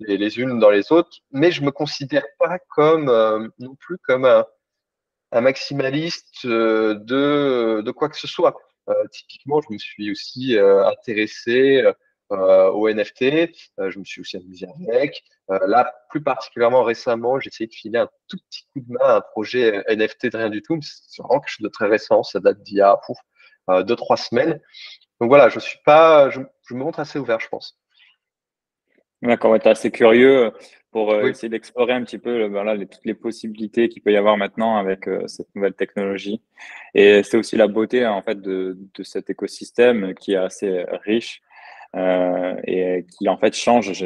les, 0.00 0.38
unes 0.38 0.58
dans 0.58 0.70
les 0.70 0.92
autres. 0.92 1.18
Mais 1.30 1.50
je 1.52 1.62
me 1.62 1.70
considère 1.70 2.24
pas 2.38 2.58
comme, 2.70 3.06
non 3.58 3.74
plus 3.76 3.98
comme 3.98 4.24
un, 4.24 4.46
un 5.32 5.40
maximaliste 5.40 6.44
euh, 6.44 6.94
de, 6.94 7.90
quoi 7.90 8.08
que 8.08 8.18
ce 8.18 8.28
soit. 8.28 8.54
Euh, 8.88 8.94
typiquement, 9.10 9.60
je 9.60 9.72
me 9.72 9.78
suis 9.78 10.10
aussi 10.10 10.56
euh, 10.56 10.86
intéressé 10.86 11.84
au 12.30 12.88
NFT, 12.88 13.50
je 13.76 13.98
me 13.98 14.04
suis 14.04 14.22
aussi 14.22 14.38
amusé 14.38 14.66
avec. 14.88 15.22
là, 15.66 15.94
plus 16.08 16.22
particulièrement 16.22 16.82
récemment, 16.82 17.38
j'ai 17.38 17.48
essayé 17.48 17.66
de 17.66 17.74
filer 17.74 17.98
un 17.98 18.08
tout 18.26 18.38
petit 18.48 18.62
coup 18.72 18.80
de 18.80 18.90
main 18.90 19.04
à 19.04 19.16
un 19.16 19.20
projet 19.20 19.84
NFT 19.86 20.28
de 20.28 20.38
rien 20.38 20.48
du 20.48 20.62
tout, 20.62 20.76
mais 20.76 20.80
c'est 20.82 21.20
vraiment 21.20 21.40
quelque 21.40 21.50
chose 21.50 21.64
de 21.64 21.68
très 21.68 21.88
récent, 21.88 22.22
ça 22.22 22.40
date 22.40 22.62
d'il 22.62 22.78
y 22.78 22.80
a 22.80 22.98
deux, 23.82 23.96
trois 23.96 24.16
semaines. 24.16 24.58
Donc 25.20 25.28
voilà, 25.28 25.50
je 25.50 25.60
suis 25.60 25.78
pas, 25.84 26.30
je, 26.30 26.40
je 26.66 26.74
me 26.74 26.78
montre 26.78 27.00
assez 27.00 27.18
ouvert, 27.18 27.38
je 27.38 27.48
pense. 27.48 27.78
D'accord, 29.20 29.54
tu 29.60 29.66
es 29.66 29.70
assez 29.70 29.90
curieux 29.90 30.54
pour 30.92 31.10
euh, 31.10 31.26
essayer 31.28 31.48
d'explorer 31.48 31.94
un 31.94 32.04
petit 32.04 32.18
peu 32.18 32.46
voilà, 32.46 32.74
les, 32.74 32.86
toutes 32.86 33.04
les 33.06 33.14
possibilités 33.14 33.88
qu'il 33.88 34.02
peut 34.02 34.12
y 34.12 34.16
avoir 34.16 34.36
maintenant 34.36 34.76
avec 34.76 35.08
euh, 35.08 35.26
cette 35.26 35.52
nouvelle 35.54 35.72
technologie. 35.72 36.42
Et 36.94 37.22
c'est 37.22 37.38
aussi 37.38 37.56
la 37.56 37.66
beauté 37.66 38.06
en 38.06 38.22
fait 38.22 38.40
de, 38.40 38.78
de, 38.94 39.02
cet 39.02 39.30
écosystème 39.30 40.14
qui 40.14 40.34
est 40.34 40.36
assez 40.36 40.84
riche 41.04 41.40
euh, 41.96 42.54
et 42.64 43.06
qui 43.10 43.28
en 43.28 43.38
fait 43.38 43.54
change 43.54 44.04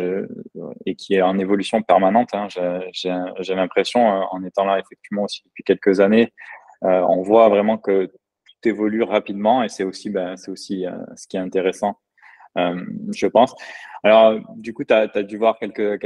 et 0.86 0.94
qui 0.94 1.14
est 1.14 1.22
en 1.22 1.38
évolution 1.38 1.82
permanente. 1.82 2.30
Hein. 2.34 2.46
J'ai 2.92 3.54
l'impression, 3.54 4.08
euh, 4.08 4.24
en 4.30 4.44
étant 4.44 4.64
là 4.64 4.78
effectivement 4.78 5.24
aussi 5.24 5.42
depuis 5.44 5.64
quelques 5.64 6.00
années, 6.00 6.32
on 6.82 7.22
voit 7.22 7.48
vraiment 7.48 7.78
que 7.78 8.06
tout 8.06 8.68
évolue 8.68 9.02
rapidement 9.02 9.64
et 9.64 9.68
c'est 9.68 9.82
aussi, 9.82 10.08
ben, 10.08 10.36
c'est 10.36 10.52
aussi 10.52 10.84
ce 11.16 11.26
qui 11.26 11.36
est 11.36 11.40
intéressant. 11.40 11.98
Je 12.56 13.26
pense. 13.26 13.54
Alors, 14.02 14.38
du 14.56 14.72
coup, 14.72 14.84
tu 14.84 14.94
as, 14.94 15.06
dû 15.22 15.36
voir 15.36 15.58
quelques, 15.58 15.98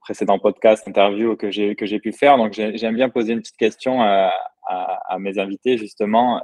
précédents 0.00 0.38
podcasts, 0.38 0.86
interviews 0.88 1.36
que 1.36 1.50
j'ai, 1.50 1.74
pu 1.74 2.12
faire. 2.12 2.36
Donc, 2.36 2.52
j'aime 2.52 2.94
bien 2.94 3.08
poser 3.08 3.32
une 3.32 3.40
petite 3.40 3.56
question 3.56 4.02
à, 4.02 4.32
à, 4.66 5.18
mes 5.18 5.38
invités, 5.38 5.78
justement, 5.78 6.42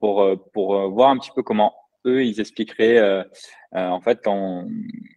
pour, 0.00 0.26
pour 0.52 0.90
voir 0.90 1.10
un 1.10 1.18
petit 1.18 1.30
peu 1.34 1.42
comment 1.42 1.74
eux, 2.06 2.24
ils 2.24 2.40
expliqueraient, 2.40 3.24
en 3.72 4.00
fait, 4.00 4.20
quand, 4.24 4.66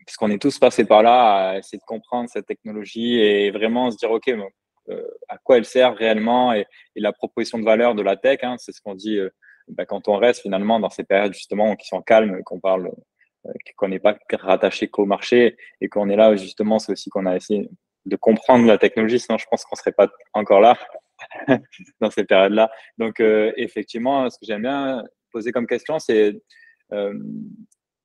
puisqu'on 0.05 0.29
est 0.29 0.41
tous 0.41 0.59
passés 0.59 0.85
par 0.85 1.03
là, 1.03 1.49
à 1.49 1.57
essayer 1.57 1.79
de 1.79 1.83
comprendre 1.85 2.29
cette 2.29 2.45
technologie 2.45 3.19
et 3.19 3.51
vraiment 3.51 3.91
se 3.91 3.97
dire, 3.97 4.11
OK, 4.11 4.29
à 5.29 5.37
quoi 5.39 5.57
elle 5.57 5.65
sert 5.65 5.95
réellement 5.95 6.53
et, 6.53 6.65
la 6.95 7.13
proposition 7.13 7.59
de 7.59 7.63
valeur 7.63 7.95
de 7.95 8.01
la 8.01 8.17
tech, 8.17 8.39
hein, 8.43 8.55
c'est 8.57 8.71
ce 8.71 8.81
qu'on 8.81 8.95
dit 8.95 9.19
bah, 9.67 9.85
quand 9.85 10.07
on 10.07 10.17
reste 10.17 10.41
finalement 10.41 10.79
dans 10.79 10.89
ces 10.89 11.03
périodes 11.03 11.33
justement 11.33 11.75
qui 11.75 11.87
sont 11.87 12.01
calmes, 12.01 12.43
qu'on 12.43 12.59
parle, 12.59 12.91
euh, 13.47 13.51
qu'on 13.77 13.87
n'est 13.87 13.99
pas 13.99 14.17
rattaché 14.31 14.87
qu'au 14.87 15.05
marché 15.05 15.57
et 15.81 15.89
qu'on 15.89 16.09
est 16.09 16.15
là 16.15 16.35
justement, 16.35 16.79
c'est 16.79 16.91
aussi 16.91 17.09
qu'on 17.09 17.25
a 17.25 17.35
essayé 17.35 17.69
de 18.05 18.15
comprendre 18.15 18.65
la 18.67 18.77
technologie, 18.77 19.19
sinon 19.19 19.37
je 19.37 19.45
pense 19.49 19.65
qu'on 19.65 19.75
serait 19.75 19.91
pas 19.91 20.07
encore 20.33 20.61
là 20.61 20.77
dans 22.01 22.11
ces 22.11 22.23
périodes-là. 22.23 22.71
Donc 22.97 23.19
euh, 23.19 23.51
effectivement, 23.57 24.29
ce 24.29 24.37
que 24.37 24.45
j'aime 24.45 24.61
bien 24.61 25.03
poser 25.31 25.51
comme 25.51 25.67
question, 25.67 25.97
c'est 25.99 26.41
euh, 26.93 27.13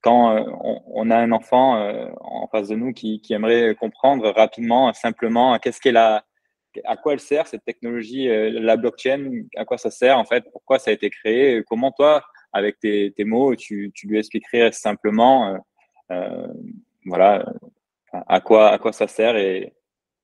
quand 0.02 0.46
on, 0.94 1.10
a 1.10 1.16
un 1.18 1.30
enfant 1.30 1.74
en 2.22 2.48
face 2.48 2.68
de 2.68 2.74
nous 2.74 2.94
qui, 2.94 3.20
qui 3.20 3.34
aimerait 3.34 3.74
comprendre 3.74 4.30
rapidement, 4.30 4.90
simplement, 4.94 5.58
qu'est-ce 5.58 5.78
qu'est 5.78 5.92
la, 5.92 6.24
à 6.84 6.96
quoi 6.96 7.12
elle 7.14 7.20
sert 7.20 7.46
cette 7.46 7.64
technologie, 7.64 8.28
euh, 8.28 8.50
la 8.60 8.76
blockchain, 8.76 9.44
à 9.56 9.64
quoi 9.64 9.78
ça 9.78 9.90
sert 9.90 10.18
en 10.18 10.24
fait, 10.24 10.44
pourquoi 10.52 10.78
ça 10.78 10.90
a 10.90 10.94
été 10.94 11.10
créé, 11.10 11.62
comment 11.66 11.92
toi, 11.92 12.22
avec 12.52 12.78
tes, 12.80 13.12
mots, 13.20 13.54
tu, 13.56 13.92
lui 14.04 14.18
expliquerais 14.18 14.72
simplement, 14.72 15.48
euh, 15.48 15.58
euh, 16.12 16.46
voilà, 17.06 17.44
à 18.12 18.40
quoi, 18.40 18.70
à 18.70 18.78
quoi 18.78 18.92
ça 18.92 19.06
sert 19.06 19.36
et, 19.36 19.72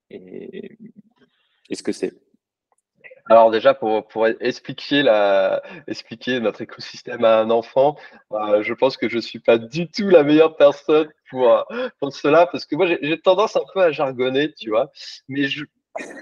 et, 0.09 0.77
ce 1.71 1.83
que 1.83 1.91
c'est. 1.91 2.13
Alors 3.29 3.51
déjà, 3.51 3.73
pour, 3.73 4.07
expliquer 4.39 5.03
notre 6.39 6.61
écosystème 6.61 7.25
à 7.25 7.39
un 7.39 7.49
enfant, 7.49 7.97
je 8.31 8.73
pense 8.73 8.95
que 8.95 9.09
je 9.09 9.17
ne 9.17 9.21
suis 9.21 9.39
pas 9.39 9.57
du 9.57 9.89
tout 9.89 10.07
la 10.07 10.23
meilleure 10.23 10.55
personne 10.55 11.09
pour, 11.29 11.65
pour 11.99 12.13
cela, 12.13 12.47
parce 12.47 12.65
que 12.65 12.77
moi, 12.77 12.87
j'ai 12.87 13.19
tendance 13.19 13.57
un 13.57 13.65
peu 13.73 13.81
à 13.81 13.91
jargonner, 13.91 14.53
tu 14.53 14.69
vois. 14.69 14.91
Mais 15.27 15.49
je, 15.49 15.65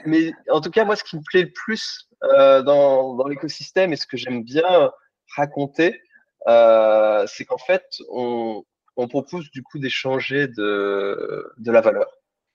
mais 0.06 0.32
en 0.50 0.62
tout 0.62 0.72
cas, 0.72 0.86
moi, 0.86 0.96
ce 0.96 1.04
qui 1.04 1.18
me 1.18 1.22
plaît 1.24 1.44
le 1.44 1.52
plus 1.52 2.08
euh, 2.24 2.62
dans, 2.62 3.28
l'écosystème 3.28 3.94
et 3.94 3.96
ce 3.96 4.08
que 4.08 4.18
j'aime 4.18 4.44
bien 4.44 4.92
raconter, 5.36 6.02
euh, 6.48 7.26
c'est 7.28 7.46
qu'en 7.46 7.58
fait, 7.58 7.86
on, 8.10 8.64
propose 9.10 9.50
du 9.52 9.62
coup 9.62 9.80
d'échanger 9.80 10.48
de, 10.48 11.54
la 11.66 11.82
valeur, 11.82 12.10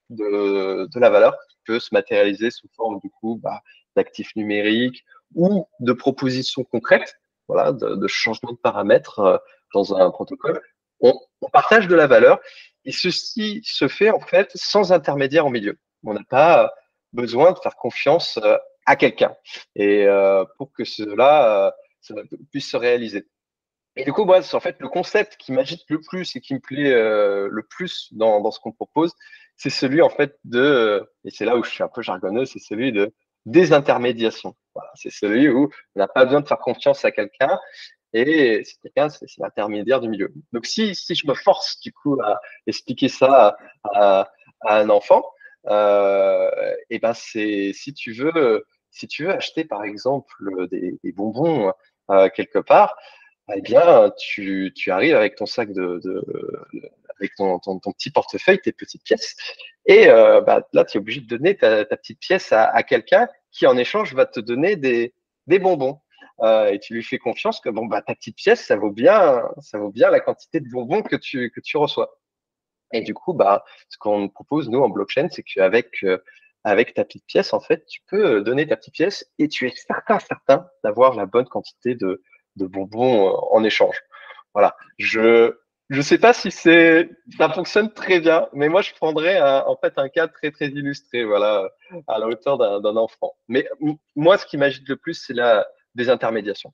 de, 0.08 0.98
la 0.98 1.10
valeur 1.10 1.36
qui 1.48 1.56
peut 1.66 1.80
se 1.80 1.90
matérialiser 1.92 2.50
sous 2.50 2.68
forme 2.74 2.98
du 3.00 3.10
coup 3.10 3.38
bah, 3.42 3.60
d'actifs 3.96 4.34
numériques 4.36 5.04
ou 5.34 5.66
de 5.80 5.92
propositions 5.92 6.64
concrètes, 6.64 7.16
voilà, 7.46 7.72
de, 7.72 7.94
de 7.94 8.06
changement 8.08 8.52
de 8.52 8.56
paramètres 8.56 9.18
euh, 9.20 9.38
dans 9.74 9.94
un 9.94 10.10
protocole. 10.10 10.60
On, 11.00 11.14
on, 11.40 11.48
partage 11.48 11.88
de 11.88 11.94
la 11.94 12.06
valeur 12.06 12.40
et 12.84 12.92
ceci 12.92 13.60
se 13.64 13.88
fait 13.88 14.10
en 14.10 14.20
fait 14.20 14.50
sans 14.54 14.92
intermédiaire 14.92 15.46
au 15.46 15.50
milieu. 15.50 15.78
On 16.04 16.14
n'a 16.14 16.24
pas 16.28 16.72
besoin 17.12 17.52
de 17.52 17.58
faire 17.58 17.76
confiance 17.76 18.38
euh, 18.42 18.56
à 18.86 18.96
quelqu'un 18.96 19.34
et 19.76 20.06
euh, 20.06 20.44
pour 20.58 20.72
que 20.72 20.84
cela, 20.84 21.72
euh, 22.10 22.24
puisse 22.50 22.70
se 22.70 22.76
réaliser. 22.76 23.26
Et 23.96 24.04
du 24.04 24.12
coup, 24.12 24.24
moi, 24.24 24.40
c'est 24.42 24.56
en 24.56 24.60
fait 24.60 24.76
le 24.78 24.88
concept 24.88 25.36
qui 25.36 25.52
m'agite 25.52 25.82
le 25.88 26.00
plus 26.00 26.34
et 26.36 26.40
qui 26.40 26.54
me 26.54 26.60
plaît 26.60 26.90
le 26.92 27.62
plus 27.68 28.08
dans, 28.12 28.50
ce 28.50 28.60
qu'on 28.60 28.72
propose, 28.72 29.12
c'est 29.56 29.68
celui 29.68 30.00
en 30.00 30.08
fait 30.08 30.38
de, 30.44 31.04
et 31.24 31.30
c'est 31.30 31.44
là 31.44 31.56
où 31.56 31.64
je 31.64 31.70
suis 31.70 31.82
un 31.82 31.88
peu 31.88 32.00
jargonneux, 32.00 32.46
c'est 32.46 32.60
celui 32.60 32.92
de 32.92 33.12
désintermédiation. 33.46 34.56
C'est 34.94 35.10
celui 35.10 35.48
où 35.48 35.70
on 35.94 35.98
n'a 35.98 36.08
pas 36.08 36.24
besoin 36.24 36.40
de 36.40 36.46
faire 36.46 36.58
confiance 36.58 37.04
à 37.04 37.10
quelqu'un 37.10 37.58
et 38.12 38.62
c'est 38.64 38.80
quelqu'un, 38.82 39.08
c'est 39.08 39.26
l'intermédiaire 39.38 40.00
du 40.00 40.08
milieu. 40.08 40.32
Donc 40.52 40.66
si, 40.66 40.94
si 40.94 41.14
je 41.14 41.26
me 41.26 41.34
force 41.34 41.78
du 41.80 41.92
coup 41.92 42.18
à 42.22 42.40
expliquer 42.66 43.08
ça 43.08 43.56
à, 43.84 44.30
un 44.62 44.90
enfant, 44.90 45.24
et 45.66 46.98
ben 46.98 47.14
c'est 47.14 47.72
si 47.74 47.92
tu 47.94 48.12
veux 48.12 48.64
si 48.90 49.06
tu 49.08 49.24
veux 49.24 49.32
acheter 49.32 49.64
par 49.64 49.84
exemple 49.84 50.68
des, 50.70 50.98
bonbons 51.12 51.72
euh, 52.10 52.28
quelque 52.28 52.58
part, 52.58 52.96
eh 53.54 53.60
bien 53.60 54.12
tu, 54.18 54.72
tu 54.74 54.90
arrives 54.90 55.14
avec 55.14 55.36
ton 55.36 55.46
sac 55.46 55.72
de, 55.72 56.00
de 56.02 56.24
avec 57.18 57.34
ton, 57.36 57.58
ton, 57.58 57.78
petit 57.78 58.10
portefeuille, 58.10 58.60
tes 58.60 58.72
petites 58.72 59.04
pièces, 59.04 59.36
et 59.86 60.08
euh, 60.08 60.40
bah, 60.40 60.66
là 60.72 60.84
tu 60.84 60.96
es 60.96 61.00
obligé 61.00 61.20
de 61.20 61.26
donner 61.26 61.56
ta, 61.56 61.84
ta 61.84 61.96
petite 61.96 62.18
pièce 62.18 62.52
à, 62.52 62.64
à 62.64 62.82
quelqu'un 62.82 63.28
qui 63.52 63.66
en 63.66 63.76
échange 63.76 64.14
va 64.14 64.26
te 64.26 64.40
donner 64.40 64.76
des, 64.76 65.14
des 65.46 65.58
bonbons. 65.58 66.00
Euh, 66.42 66.70
et 66.70 66.78
tu 66.78 66.94
lui 66.94 67.02
fais 67.02 67.18
confiance 67.18 67.60
que 67.60 67.68
bon 67.68 67.84
bah 67.84 68.00
ta 68.00 68.14
petite 68.14 68.36
pièce 68.36 68.64
ça 68.64 68.74
vaut 68.74 68.90
bien 68.90 69.42
ça 69.60 69.76
vaut 69.76 69.90
bien 69.90 70.08
la 70.08 70.20
quantité 70.20 70.60
de 70.60 70.70
bonbons 70.70 71.02
que 71.02 71.16
tu 71.16 71.50
que 71.50 71.60
tu 71.60 71.76
reçois. 71.76 72.18
Et 72.92 73.02
du 73.02 73.14
coup, 73.14 73.32
bah, 73.32 73.64
ce 73.88 73.99
qu'on 73.99 74.28
propose, 74.28 74.68
nous, 74.68 74.80
en 74.80 74.88
blockchain, 74.88 75.28
c'est 75.30 75.42
qu'avec 75.42 76.02
euh, 76.04 76.18
avec 76.64 76.94
ta 76.94 77.04
petite 77.04 77.25
pièce, 77.26 77.52
en 77.52 77.61
fait, 77.61 77.87
tu 77.87 78.00
peux 78.09 78.37
euh, 78.37 78.40
donner 78.42 78.66
ta 78.66 78.76
petite 78.76 78.94
pièce 78.94 79.30
et 79.38 79.49
tu 79.49 79.66
es 79.66 79.73
certain, 79.75 80.18
certain 80.18 80.68
d'avoir 80.85 81.14
la 81.14 81.26
bonne 81.26 81.47
quantité 81.47 81.94
de, 81.94 82.23
de 82.56 82.66
bonbons 82.66 83.28
euh, 83.28 83.32
en 83.50 83.64
échange. 83.64 84.00
Voilà. 84.54 84.76
Je 84.99 85.56
je 85.88 86.02
sais 86.02 86.18
pas 86.18 86.32
si 86.32 86.52
c'est 86.52 87.11
ça 87.37 87.49
fonctionne 87.50 87.92
très 87.92 88.20
bien, 88.20 88.49
mais 88.52 88.68
moi 88.68 88.80
je 88.80 88.92
prendrais 88.92 89.40
en 89.42 89.76
fait 89.76 89.94
un 89.97 90.09
cas 90.09 90.28
très 90.28 90.52
très 90.52 90.68
illustré, 90.68 91.25
voilà, 91.25 91.68
à 92.06 92.20
la 92.20 92.28
hauteur 92.28 92.59
d'un 92.59 92.97
enfant. 92.97 93.32
Mais 93.49 93.68
moi, 94.14 94.38
ce 94.38 94.47
qui 94.47 94.56
m'agite 94.56 94.88
le 94.88 94.97
plus, 94.97 95.14
c'est 95.14 95.35
la 95.35 95.66
désintermédiation, 95.97 96.73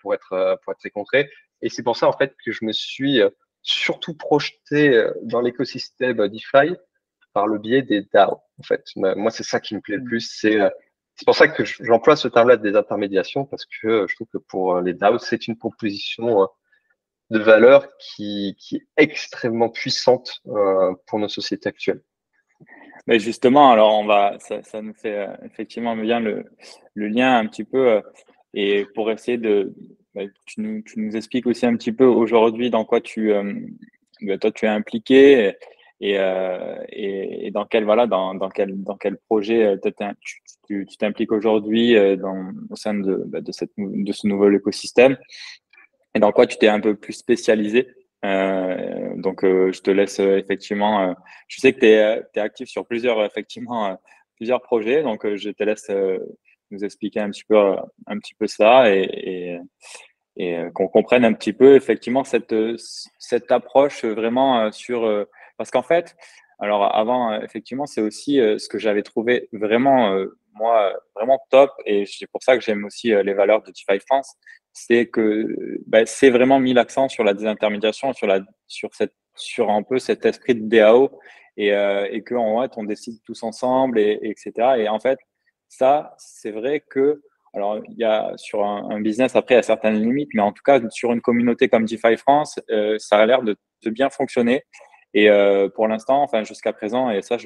pour 0.00 0.14
être 0.14 0.58
pour 0.62 0.72
être 0.72 0.78
très 0.78 0.88
concret. 0.88 1.28
Et 1.60 1.68
c'est 1.68 1.82
pour 1.82 1.98
ça 1.98 2.08
en 2.08 2.14
fait 2.14 2.34
que 2.42 2.52
je 2.52 2.64
me 2.64 2.72
suis 2.72 3.20
surtout 3.64 4.14
projeté 4.14 4.90
euh, 4.90 5.12
dans 5.22 5.40
l'écosystème 5.40 6.28
DeFi 6.28 6.76
par 7.32 7.48
le 7.48 7.58
biais 7.58 7.82
des 7.82 8.02
DAO. 8.12 8.40
En 8.58 8.62
fait, 8.62 8.84
moi, 8.94 9.30
c'est 9.30 9.42
ça 9.42 9.58
qui 9.58 9.74
me 9.74 9.80
plaît 9.80 9.96
le 9.96 10.02
mm. 10.02 10.06
plus. 10.06 10.32
C'est 10.38 10.60
euh, 10.60 10.70
c'est 11.16 11.24
pour 11.24 11.36
ça 11.36 11.46
que 11.48 11.64
j'emploie 11.64 12.16
ce 12.16 12.26
terme-là 12.26 12.56
des 12.56 12.74
intermédiations 12.74 13.44
parce 13.44 13.64
que 13.66 13.86
euh, 13.86 14.06
je 14.08 14.14
trouve 14.16 14.26
que 14.32 14.38
pour 14.38 14.80
les 14.80 14.94
DAO, 14.94 15.18
c'est 15.18 15.48
une 15.48 15.56
proposition 15.56 16.48
de 17.30 17.38
valeur 17.38 17.88
qui, 17.98 18.56
qui 18.58 18.76
est 18.76 18.86
extrêmement 18.96 19.70
puissante 19.70 20.42
pour 21.06 21.18
nos 21.18 21.28
sociétés 21.28 21.68
actuelles. 21.68 22.02
Mais 23.06 23.18
justement, 23.18 23.70
alors 23.70 23.98
on 23.98 24.04
va, 24.04 24.38
ça, 24.40 24.62
ça 24.62 24.82
nous 24.82 24.92
fait 24.92 25.26
effectivement 25.42 25.96
bien 25.96 26.20
le, 26.20 26.44
le, 26.94 27.08
lien 27.08 27.38
un 27.38 27.46
petit 27.46 27.64
peu 27.64 28.02
et 28.52 28.84
pour 28.94 29.10
essayer 29.10 29.38
de, 29.38 29.74
tu, 30.46 30.60
nous, 30.60 30.82
tu, 30.82 31.00
nous, 31.00 31.16
expliques 31.16 31.46
aussi 31.46 31.66
un 31.66 31.76
petit 31.76 31.92
peu 31.92 32.04
aujourd'hui 32.04 32.70
dans 32.70 32.84
quoi 32.84 33.00
tu, 33.00 33.32
euh, 33.32 33.54
bah, 34.22 34.38
toi, 34.38 34.50
tu 34.50 34.66
es 34.66 34.68
impliqué 34.68 35.54
et, 36.00 36.18
euh, 36.18 36.76
et, 36.88 37.46
et, 37.46 37.50
dans 37.50 37.64
quel 37.66 37.84
voilà 37.84 38.06
dans, 38.06 38.34
dans 38.34 38.50
quel 38.50 38.82
dans 38.82 38.96
quel 38.96 39.16
projet 39.16 39.64
euh, 39.64 40.26
tu 40.66 40.86
t'impliques 40.98 41.32
aujourd'hui 41.32 41.96
au 41.98 42.76
sein 42.76 42.94
de, 42.94 43.22
bah, 43.26 43.40
de 43.40 43.52
cette 43.52 43.72
de 43.76 44.12
ce 44.12 44.26
nouvel 44.26 44.54
écosystème 44.54 45.16
et 46.14 46.18
dans 46.18 46.32
quoi 46.32 46.46
tu 46.46 46.58
t'es 46.58 46.68
un 46.68 46.80
peu 46.80 46.94
plus 46.96 47.12
spécialisé 47.12 47.88
euh, 48.24 49.14
donc 49.16 49.42
je 49.42 49.80
te 49.80 49.90
laisse 49.90 50.18
effectivement 50.18 51.14
je 51.48 51.60
sais 51.60 51.72
que 51.72 51.80
tu 51.80 51.86
es, 51.86 52.22
es, 52.34 52.40
actif 52.40 52.68
sur 52.68 52.86
plusieurs 52.86 53.24
effectivement 53.24 53.96
plusieurs 54.36 54.62
projets 54.62 55.02
donc 55.02 55.26
je 55.36 55.50
te 55.50 55.62
laisse 55.62 55.90
nous 56.70 56.84
expliquer 56.84 57.20
un 57.20 57.30
petit 57.30 57.44
peu, 57.44 57.76
un 58.06 58.18
petit 58.18 58.34
peu 58.34 58.46
ça 58.46 58.90
et, 58.94 59.60
et, 60.36 60.56
euh, 60.58 60.70
qu'on 60.70 60.88
comprenne 60.88 61.24
un 61.24 61.32
petit 61.32 61.52
peu 61.52 61.76
effectivement 61.76 62.24
cette, 62.24 62.54
cette 63.18 63.52
approche 63.52 64.04
vraiment 64.04 64.60
euh, 64.60 64.70
sur. 64.72 65.04
Euh, 65.04 65.24
parce 65.56 65.70
qu'en 65.70 65.82
fait, 65.82 66.16
alors 66.58 66.94
avant, 66.94 67.40
effectivement, 67.40 67.86
c'est 67.86 68.00
aussi 68.00 68.36
ce 68.36 68.68
que 68.68 68.78
j'avais 68.78 69.02
trouvé 69.02 69.48
vraiment, 69.52 70.16
moi, 70.54 70.92
vraiment 71.14 71.38
top 71.50 71.70
et 71.84 72.06
c'est 72.06 72.26
pour 72.26 72.42
ça 72.42 72.56
que 72.56 72.64
j'aime 72.64 72.84
aussi 72.84 73.08
les 73.08 73.34
valeurs 73.34 73.62
de 73.62 73.70
DeFi 73.70 74.00
France. 74.00 74.34
C'est 74.72 75.06
que 75.06 75.46
bah, 75.86 76.06
c'est 76.06 76.30
vraiment 76.30 76.58
mis 76.58 76.74
l'accent 76.74 77.08
sur 77.08 77.22
la 77.22 77.34
désintermédiation, 77.34 78.12
sur, 78.14 78.26
la, 78.26 78.40
sur, 78.66 78.94
cette, 78.94 79.14
sur 79.36 79.70
un 79.70 79.82
peu 79.84 79.98
cet 79.98 80.26
esprit 80.26 80.56
de 80.56 80.68
DAO 80.68 81.20
et, 81.56 81.68
et 81.68 82.24
qu'en 82.24 82.62
fait, 82.62 82.72
on 82.76 82.84
décide 82.84 83.20
tous 83.24 83.42
ensemble, 83.44 83.98
et, 84.00 84.18
et, 84.22 84.30
etc. 84.30 84.52
Et 84.78 84.88
en 84.88 84.98
fait, 84.98 85.18
ça, 85.76 86.14
c'est 86.18 86.50
vrai 86.50 86.84
que, 86.88 87.22
alors, 87.52 87.80
il 87.88 87.96
y 87.98 88.04
a 88.04 88.32
sur 88.36 88.64
un, 88.64 89.00
business, 89.00 89.36
après, 89.36 89.54
il 89.54 89.58
y 89.58 89.60
a 89.60 89.62
certaines 89.62 90.00
limites, 90.00 90.30
mais 90.34 90.42
en 90.42 90.52
tout 90.52 90.62
cas, 90.64 90.80
sur 90.90 91.12
une 91.12 91.20
communauté 91.20 91.68
comme 91.68 91.84
DeFi 91.84 92.16
France, 92.16 92.60
euh, 92.70 92.96
ça 92.98 93.18
a 93.18 93.26
l'air 93.26 93.42
de, 93.42 93.56
bien 93.86 94.08
fonctionner. 94.08 94.64
Et 95.14 95.28
euh, 95.28 95.68
pour 95.68 95.86
l'instant, 95.88 96.22
enfin, 96.22 96.42
jusqu'à 96.44 96.72
présent, 96.72 97.10
et 97.10 97.22
ça, 97.22 97.36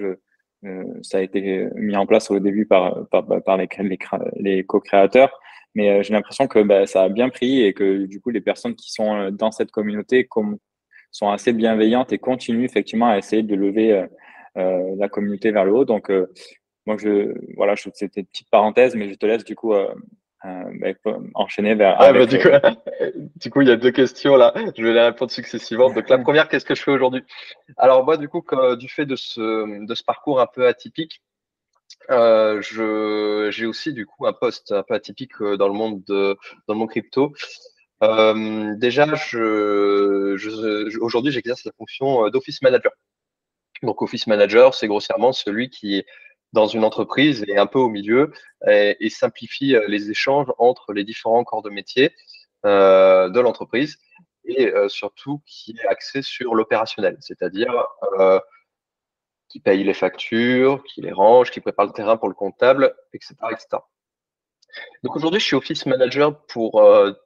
euh, 0.64 0.84
ça 1.02 1.18
a 1.18 1.20
été 1.20 1.66
mis 1.74 1.96
en 1.96 2.06
place 2.06 2.30
au 2.30 2.38
début 2.38 2.66
par, 2.66 3.08
par 3.10 3.56
les, 3.56 4.64
co-créateurs, 4.64 5.38
Mais 5.74 6.02
j'ai 6.02 6.14
l'impression 6.14 6.46
que 6.46 6.60
bah, 6.60 6.86
ça 6.86 7.04
a 7.04 7.08
bien 7.08 7.28
pris 7.28 7.62
et 7.62 7.72
que 7.74 8.06
du 8.06 8.20
coup, 8.20 8.30
les 8.30 8.40
personnes 8.40 8.74
qui 8.74 8.92
sont 8.92 9.30
dans 9.30 9.50
cette 9.50 9.70
communauté 9.70 10.28
sont 11.10 11.30
assez 11.30 11.52
bienveillantes 11.52 12.12
et 12.12 12.18
continuent 12.18 12.64
effectivement 12.64 13.08
à 13.08 13.18
essayer 13.18 13.42
de 13.42 13.54
lever 13.54 14.06
la 14.54 15.08
communauté 15.08 15.50
vers 15.50 15.64
le 15.64 15.72
haut. 15.72 15.84
Donc, 15.84 16.10
je, 16.96 17.34
voilà, 17.56 17.74
c'était 17.76 18.20
une 18.20 18.26
petite 18.26 18.48
parenthèse, 18.50 18.94
mais 18.94 19.10
je 19.10 19.14
te 19.14 19.26
laisse 19.26 19.44
du 19.44 19.54
coup 19.54 19.74
euh, 19.74 19.92
enchaîner 21.34 21.74
vers. 21.74 21.96
Ah, 22.00 22.12
bah, 22.12 22.26
du, 22.26 22.38
coup, 22.38 22.48
du, 23.36 23.50
coup, 23.50 23.60
il 23.62 23.68
y 23.68 23.72
a 23.72 23.76
deux 23.76 23.90
questions 23.90 24.36
là. 24.36 24.52
Je 24.76 24.82
vais 24.82 24.92
les 24.92 25.00
répondre 25.00 25.30
successivement. 25.30 25.90
Donc, 25.92 26.08
la 26.08 26.18
première, 26.18 26.48
qu'est-ce 26.48 26.64
que 26.64 26.74
je 26.74 26.82
fais 26.82 26.92
aujourd'hui? 26.92 27.22
Alors, 27.76 28.04
moi, 28.04 28.16
du 28.16 28.28
coup, 28.28 28.44
du 28.76 28.88
fait 28.88 29.06
de 29.06 29.16
ce, 29.16 29.84
de 29.84 29.94
ce 29.94 30.04
parcours 30.04 30.40
un 30.40 30.46
peu 30.46 30.66
atypique, 30.66 31.22
euh, 32.10 33.50
j'ai 33.50 33.66
aussi 33.66 33.92
du 33.92 34.06
coup 34.06 34.26
un 34.26 34.32
poste 34.32 34.72
un 34.72 34.82
peu 34.82 34.94
atypique 34.94 35.40
euh, 35.40 35.56
dans 35.56 35.68
le 35.68 35.74
monde 35.74 36.02
de, 36.04 36.36
dans 36.66 36.74
le 36.74 36.78
monde 36.78 36.90
crypto. 36.90 37.34
Euh, 38.02 38.74
déjà, 38.76 39.12
je, 39.14 40.36
je 40.36 40.98
aujourd'hui, 41.00 41.32
j'exerce 41.32 41.64
la 41.64 41.72
fonction 41.72 42.28
d'office 42.30 42.62
manager. 42.62 42.92
Donc, 43.82 44.02
office 44.02 44.26
manager, 44.26 44.74
c'est 44.74 44.88
grossièrement 44.88 45.32
celui 45.32 45.70
qui 45.70 46.04
dans 46.52 46.66
une 46.66 46.84
entreprise 46.84 47.44
et 47.48 47.56
un 47.56 47.66
peu 47.66 47.78
au 47.78 47.88
milieu 47.88 48.32
et, 48.66 49.10
simplifie 49.10 49.74
euh, 49.74 49.86
les 49.88 50.10
échanges 50.10 50.48
entre 50.58 50.92
les 50.92 51.04
différents 51.04 51.44
corps 51.44 51.62
de 51.62 51.70
métier 51.70 52.14
euh, 52.66 53.28
de 53.28 53.40
l'entreprise 53.40 53.98
et 54.44 54.66
euh, 54.68 54.88
surtout 54.88 55.42
qui 55.46 55.76
est 55.78 55.86
axé 55.86 56.22
sur 56.22 56.54
l'opérationnel, 56.54 57.16
c'est-à-dire 57.20 57.86
qui 59.48 59.60
paye 59.60 59.82
les 59.82 59.94
factures, 59.94 60.82
qui 60.84 61.00
les 61.00 61.12
range, 61.12 61.50
qui 61.50 61.60
prépare 61.60 61.86
le 61.86 61.92
terrain 61.92 62.18
pour 62.18 62.28
le 62.28 62.34
comptable, 62.34 62.94
etc. 63.14 63.34
Donc 65.02 65.16
aujourd'hui, 65.16 65.40
je 65.40 65.46
suis 65.46 65.56
office 65.56 65.86
manager 65.86 66.38
pour 66.46 66.82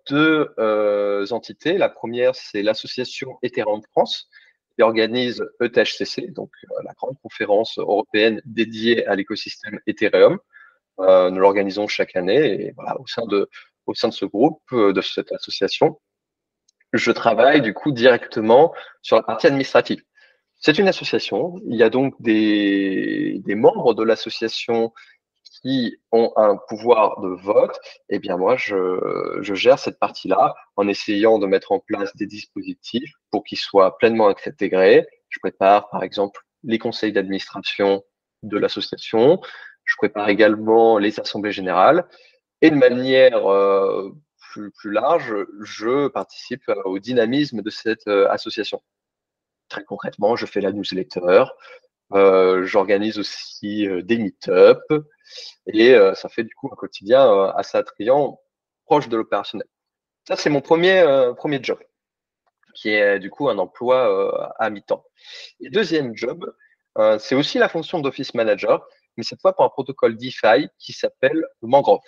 deux 0.09 1.33
entités. 1.33 1.79
La 1.79 1.89
première, 1.89 2.37
c'est 2.37 2.63
l'association 2.63 3.39
Ethereum 3.43 3.83
France, 3.91 4.29
qui 4.75 4.83
organise 4.83 5.45
ETHCC, 5.61 6.33
donc 6.33 6.51
euh, 6.65 6.83
la 6.85 6.93
grande 6.95 7.17
conférence 7.23 7.79
européenne 7.79 8.41
dédiée 8.45 9.07
à 9.07 9.15
l'écosystème 9.15 9.81
Ethereum. 9.87 10.39
Euh, 11.01 11.31
nous 11.31 11.41
l'organisons 11.41 11.89
chaque 11.89 12.17
année 12.17 12.67
et 12.67 12.73
voilà, 12.73 13.01
au 13.01 13.07
sein 13.07 13.27
de 13.27 13.49
au 13.87 13.95
sein 13.95 14.09
de 14.09 14.15
ce 14.15 14.25
groupe, 14.25 14.63
euh, 14.73 14.93
de 14.93 15.01
cette 15.01 15.33
association, 15.33 16.01
je 16.93 17.11
travaille 17.11 17.63
du 17.63 17.75
coup 17.75 17.91
directement 17.91 18.73
sur 19.01 19.17
la 19.17 19.23
partie 19.23 19.47
administrative. 19.47 20.03
C'est 20.55 20.79
une 20.79 20.89
association. 20.89 21.55
Il 21.67 21.77
y 21.77 21.83
a 21.83 21.91
donc 21.91 22.15
des, 22.21 23.41
des 23.45 23.55
membres 23.55 23.95
de 23.95 24.03
l'association 24.05 24.93
qui 25.63 25.97
ont 26.11 26.33
un 26.37 26.57
pouvoir 26.69 27.21
de 27.21 27.29
vote, 27.29 27.79
eh 28.09 28.19
bien 28.19 28.37
moi, 28.37 28.57
je, 28.57 29.39
je 29.41 29.55
gère 29.55 29.79
cette 29.79 29.99
partie-là 29.99 30.55
en 30.77 30.89
essayant 30.89 31.39
de 31.39 31.47
mettre 31.47 31.73
en 31.73 31.79
place 31.79 32.15
des 32.17 32.27
dispositifs 32.27 33.13
pour 33.31 33.45
qu'ils 33.45 33.59
soient 33.59 33.97
pleinement 33.99 34.29
intégrés. 34.29 35.07
Je 35.29 35.39
prépare, 35.39 35.89
par 35.91 36.03
exemple, 36.03 36.41
les 36.65 36.79
conseils 36.79 37.13
d'administration 37.13 38.03
de 38.43 38.59
l'association. 38.59 39.41
Je 39.85 39.97
prépare 39.97 40.29
également 40.29 40.99
les 40.99 41.19
assemblées 41.21 41.53
générales. 41.53 42.07
Et 42.61 42.71
de 42.71 42.77
manière 42.77 43.51
euh, 43.51 44.13
plus, 44.39 44.71
plus, 44.73 44.93
large, 44.93 45.35
je 45.63 46.09
participe 46.09 46.63
au 46.85 46.99
dynamisme 46.99 47.63
de 47.63 47.71
cette 47.71 48.07
euh, 48.07 48.29
association. 48.31 48.81
Très 49.69 49.85
concrètement, 49.85 50.37
je 50.37 50.47
fais 50.47 50.61
la 50.61 50.71
newsletter, 50.71 51.21
euh, 51.25 51.45
j'organise 52.15 53.19
aussi 53.19 53.87
euh, 53.87 54.03
des 54.03 54.19
meet-up 54.19 54.83
et 55.67 55.95
euh, 55.95 56.15
ça 56.15 56.29
fait 56.29 56.45
du 56.45 56.55
coup 56.55 56.69
un 56.73 56.77
quotidien 56.77 57.49
assez 57.57 57.79
attrayant, 57.79 58.41
proche 58.85 59.09
de 59.09 59.17
l'opérationnel. 59.17 59.67
Ça, 60.27 60.37
c'est 60.37 60.51
mon 60.51 60.61
premier, 60.61 61.05
premier 61.37 61.59
job, 61.63 61.79
qui 62.75 62.91
est 62.91 63.19
du 63.19 63.29
coup 63.29 63.49
un 63.49 63.59
emploi 63.59 64.55
à 64.57 64.71
mi-temps. 64.71 65.05
Et 65.59 65.69
deuxième 65.69 66.17
job, 66.17 66.55
c'est 67.19 67.35
aussi 67.35 67.59
la 67.59 67.69
fonction 67.69 67.99
d'office 67.99 68.33
manager, 68.35 68.87
mais 69.17 69.25
cette 69.25 69.41
fois 69.41 69.53
pour 69.53 69.65
un 69.65 69.69
protocole 69.69 70.17
DeFi 70.17 70.69
qui 70.79 70.93
s'appelle 70.93 71.45
Mangrove. 71.61 72.05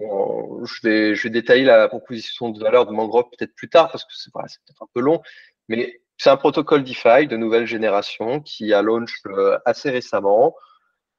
je, 0.00 0.88
vais, 1.22 1.30
détailler 1.30 1.64
la 1.64 1.86
proposition 1.86 2.50
de 2.50 2.60
valeur 2.60 2.84
de 2.84 2.90
Mangrove 2.90 3.30
peut-être 3.30 3.54
plus 3.54 3.68
tard 3.68 3.92
parce 3.92 4.04
que 4.04 4.14
c'est 4.14 4.32
peut-être 4.32 4.82
un 4.82 4.88
peu 4.92 5.00
long, 5.00 5.22
mais 5.68 6.00
c'est 6.18 6.30
un 6.30 6.36
protocole 6.36 6.82
DeFi 6.82 7.28
de 7.28 7.36
nouvelle 7.36 7.66
génération 7.66 8.40
qui 8.40 8.72
a 8.74 8.82
launch 8.82 9.14
euh, 9.26 9.58
assez 9.64 9.88
récemment. 9.90 10.54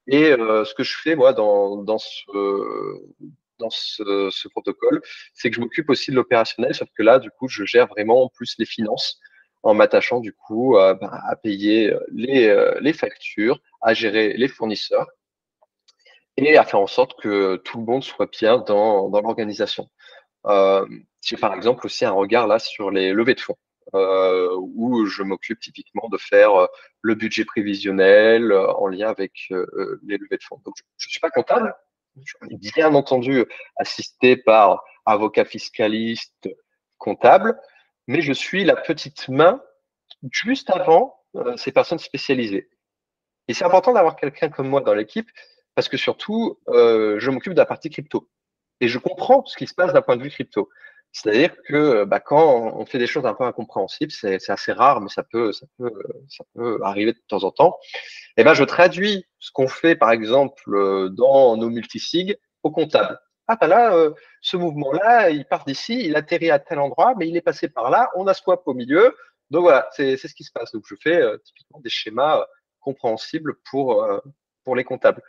Et 0.06 0.30
euh, 0.32 0.64
ce 0.64 0.74
que 0.74 0.82
je 0.84 0.96
fais, 0.98 1.16
moi, 1.16 1.32
dans, 1.32 1.76
dans 1.82 1.98
ce, 1.98 3.00
dans 3.58 3.70
ce, 3.70 4.48
protocole, 4.48 5.00
c'est 5.34 5.50
que 5.50 5.56
je 5.56 5.60
m'occupe 5.60 5.88
aussi 5.90 6.10
de 6.10 6.16
l'opérationnel, 6.16 6.74
sauf 6.74 6.88
que 6.96 7.02
là, 7.02 7.18
du 7.18 7.30
coup, 7.30 7.48
je 7.48 7.64
gère 7.64 7.86
vraiment 7.88 8.28
plus 8.28 8.56
les 8.58 8.66
finances 8.66 9.18
en 9.62 9.74
m'attachant, 9.74 10.20
du 10.20 10.32
coup, 10.34 10.76
à, 10.76 10.94
bah, 10.94 11.10
à 11.28 11.36
payer 11.36 11.94
les, 12.12 12.48
euh, 12.48 12.78
les 12.80 12.92
factures, 12.92 13.60
à 13.80 13.94
gérer 13.94 14.34
les 14.34 14.48
fournisseurs 14.48 15.06
et 16.36 16.56
à 16.58 16.64
faire 16.64 16.80
en 16.80 16.86
sorte 16.86 17.18
que 17.20 17.56
tout 17.56 17.78
le 17.78 17.84
monde 17.84 18.04
soit 18.04 18.30
bien 18.30 18.58
dans, 18.58 19.08
dans 19.08 19.20
l'organisation. 19.20 19.88
J'ai 21.22 21.36
par 21.36 21.54
exemple 21.54 21.86
aussi 21.86 22.04
un 22.06 22.12
regard 22.12 22.46
là 22.46 22.58
sur 22.58 22.90
les 22.90 23.12
levées 23.12 23.34
de 23.34 23.40
fonds 23.40 23.58
euh, 23.94 24.54
où 24.56 25.06
je 25.06 25.22
m'occupe 25.22 25.58
typiquement 25.60 26.08
de 26.08 26.16
faire 26.16 26.54
euh, 26.54 26.66
le 27.02 27.14
budget 27.14 27.44
prévisionnel 27.44 28.52
euh, 28.52 28.72
en 28.74 28.86
lien 28.86 29.08
avec 29.08 29.32
les 29.50 30.16
levées 30.18 30.36
de 30.36 30.42
fonds. 30.42 30.60
Donc, 30.64 30.74
je 30.96 31.08
ne 31.08 31.10
suis 31.10 31.20
pas 31.20 31.30
comptable, 31.30 31.74
je 32.16 32.32
suis 32.46 32.72
bien 32.72 32.94
entendu 32.94 33.44
assisté 33.76 34.36
par 34.36 34.84
avocat 35.06 35.44
fiscaliste, 35.44 36.48
comptable, 36.98 37.58
mais 38.06 38.20
je 38.20 38.32
suis 38.32 38.64
la 38.64 38.76
petite 38.76 39.28
main 39.28 39.62
juste 40.30 40.70
avant 40.70 41.16
ces 41.56 41.72
personnes 41.72 41.98
spécialisées. 41.98 42.68
Et 43.48 43.54
c'est 43.54 43.64
important 43.64 43.92
d'avoir 43.92 44.16
quelqu'un 44.16 44.50
comme 44.50 44.68
moi 44.68 44.80
dans 44.80 44.94
l'équipe 44.94 45.28
parce 45.74 45.88
que 45.88 45.96
surtout, 45.96 46.58
je 46.68 47.30
m'occupe 47.30 47.54
de 47.54 47.58
la 47.58 47.66
partie 47.66 47.90
crypto 47.90 48.28
et 48.80 48.88
je 48.88 48.98
comprends 48.98 49.44
ce 49.46 49.56
qui 49.56 49.66
se 49.66 49.74
passe 49.74 49.92
d'un 49.92 50.02
point 50.02 50.16
de 50.16 50.22
vue 50.22 50.30
crypto. 50.30 50.68
C'est-à-dire 51.12 51.50
que 51.66 52.04
bah, 52.04 52.20
quand 52.20 52.72
on 52.76 52.86
fait 52.86 52.98
des 52.98 53.06
choses 53.06 53.26
un 53.26 53.34
peu 53.34 53.44
incompréhensibles, 53.44 54.12
c'est 54.12 54.48
assez 54.48 54.72
rare, 54.72 55.00
mais 55.00 55.08
ça 55.08 55.22
peut, 55.24 55.50
arriver 56.82 57.12
de 57.12 57.22
temps 57.28 57.44
en 57.44 57.50
temps. 57.50 57.78
Et 58.36 58.42
eh 58.42 58.44
ben, 58.44 58.54
je 58.54 58.64
traduis 58.64 59.26
ce 59.38 59.50
qu'on 59.50 59.68
fait, 59.68 59.96
par 59.96 60.12
exemple, 60.12 60.62
euh, 60.74 61.08
dans 61.08 61.56
nos 61.56 61.68
multisig 61.68 62.38
au 62.62 62.70
comptable. 62.70 63.18
Ah, 63.48 63.56
bah 63.60 63.66
là, 63.66 63.94
euh, 63.94 64.12
ce 64.40 64.56
mouvement-là, 64.56 65.30
il 65.30 65.44
part 65.44 65.64
d'ici, 65.64 66.00
il 66.04 66.14
atterrit 66.14 66.52
à 66.52 66.60
tel 66.60 66.78
endroit, 66.78 67.14
mais 67.18 67.28
il 67.28 67.36
est 67.36 67.42
passé 67.42 67.68
par 67.68 67.90
là, 67.90 68.08
on 68.14 68.28
a 68.28 68.34
swap 68.34 68.62
au 68.66 68.74
milieu. 68.74 69.16
Donc 69.50 69.62
voilà, 69.62 69.88
c'est 69.92 70.16
ce 70.16 70.32
qui 70.34 70.44
se 70.44 70.52
passe. 70.52 70.70
Donc 70.70 70.84
je 70.86 70.94
fais 71.02 71.20
euh, 71.20 71.36
typiquement 71.38 71.80
des 71.80 71.90
schémas 71.90 72.46
compréhensibles 72.78 73.56
pour 73.68 74.06
les 74.76 74.84
comptables. 74.84 75.22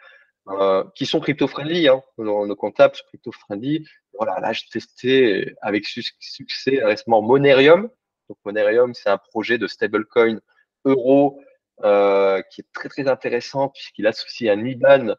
Euh, 0.49 0.83
qui 0.95 1.05
sont 1.05 1.19
crypto-friendly. 1.19 1.87
Hein. 1.87 2.01
Nos, 2.17 2.55
comptables 2.55 2.95
sont 2.95 3.03
crypto-friendly. 3.07 3.87
Voilà, 4.17 4.39
là, 4.39 4.53
j'ai 4.53 4.67
testé 4.71 5.55
avec 5.61 5.85
succès 5.85 6.79
récemment 6.83 7.21
Monerium. 7.21 7.89
Donc, 8.27 8.37
Monerium, 8.45 8.93
c'est 8.93 9.09
un 9.09 9.17
projet 9.17 9.57
de 9.57 9.67
stablecoin 9.67 10.39
euro 10.85 11.39
euh, 11.83 12.41
qui 12.49 12.61
est 12.61 12.67
très, 12.73 12.89
très 12.89 13.07
intéressant 13.07 13.69
puisqu'il 13.69 14.07
associe 14.07 14.51
un 14.51 14.65
IBAN 14.65 15.15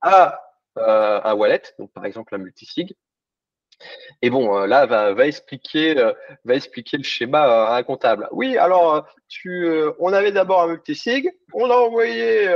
à 0.00 0.40
euh, 0.78 1.20
un 1.22 1.34
wallet, 1.34 1.62
donc 1.78 1.92
par 1.92 2.04
exemple 2.04 2.34
un 2.34 2.38
multisig. 2.38 2.94
Et 4.22 4.30
bon, 4.30 4.58
euh, 4.58 4.66
là, 4.66 4.86
va, 4.86 5.12
va 5.12 5.26
expliquer, 5.26 5.94
va 6.44 6.54
expliquer 6.54 6.96
le 6.96 7.02
schéma 7.02 7.42
à 7.42 7.76
un 7.76 7.82
comptable. 7.82 8.26
Oui, 8.30 8.56
alors, 8.56 9.06
tu, 9.28 9.68
on 9.98 10.12
avait 10.14 10.32
d'abord 10.32 10.62
un 10.62 10.68
multisig, 10.68 11.30
on 11.52 11.70
a 11.70 11.74
envoyé 11.74 12.48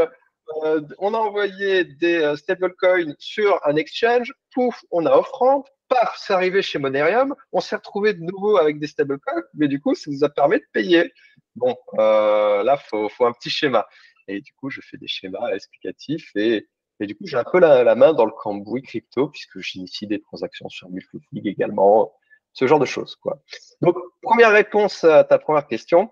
euh, 0.64 0.80
on 0.98 1.14
a 1.14 1.18
envoyé 1.18 1.84
des 1.84 2.18
euh, 2.18 2.36
stablecoins 2.36 3.14
sur 3.18 3.60
un 3.66 3.76
exchange, 3.76 4.32
pouf, 4.52 4.82
on 4.90 5.06
a 5.06 5.16
offrande, 5.16 5.64
paf, 5.88 6.16
c'est 6.18 6.32
arrivé 6.32 6.62
chez 6.62 6.78
Monerium, 6.78 7.34
on 7.52 7.60
s'est 7.60 7.76
retrouvé 7.76 8.14
de 8.14 8.20
nouveau 8.20 8.56
avec 8.56 8.78
des 8.78 8.86
stablecoins, 8.86 9.42
mais 9.54 9.68
du 9.68 9.80
coup, 9.80 9.94
ça 9.94 10.10
nous 10.10 10.24
a 10.24 10.28
permis 10.28 10.58
de 10.58 10.66
payer. 10.72 11.12
Bon, 11.56 11.76
euh, 11.98 12.62
là, 12.62 12.76
faut, 12.76 13.08
faut 13.08 13.26
un 13.26 13.32
petit 13.32 13.50
schéma. 13.50 13.86
Et 14.28 14.40
du 14.40 14.52
coup, 14.54 14.70
je 14.70 14.80
fais 14.80 14.96
des 14.96 15.08
schémas 15.08 15.52
explicatifs 15.52 16.30
et, 16.36 16.66
du 17.00 17.16
coup, 17.16 17.26
j'ai 17.26 17.38
un 17.38 17.44
peu 17.44 17.58
la, 17.58 17.82
la, 17.82 17.94
main 17.94 18.12
dans 18.12 18.26
le 18.26 18.32
cambouis 18.32 18.82
crypto 18.82 19.28
puisque 19.28 19.60
j'initie 19.60 20.06
des 20.06 20.20
transactions 20.20 20.68
sur 20.68 20.90
Multifig 20.90 21.46
également, 21.46 22.12
ce 22.52 22.66
genre 22.66 22.78
de 22.78 22.84
choses, 22.84 23.16
quoi. 23.16 23.42
Donc, 23.80 23.96
première 24.22 24.52
réponse 24.52 25.04
à 25.04 25.24
ta 25.24 25.38
première 25.38 25.66
question. 25.66 26.10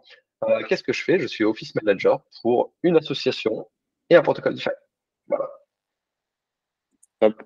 Qu'est-ce 0.68 0.84
que 0.84 0.92
je 0.92 1.02
fais? 1.02 1.18
Je 1.18 1.26
suis 1.26 1.44
office 1.44 1.74
manager 1.74 2.22
pour 2.42 2.72
une 2.82 2.96
association 2.96 3.66
et 4.10 4.16
un 4.16 4.22
protocole 4.22 4.54
DeFi. 4.54 4.70
Voilà. 5.26 5.48
Top. 7.20 7.42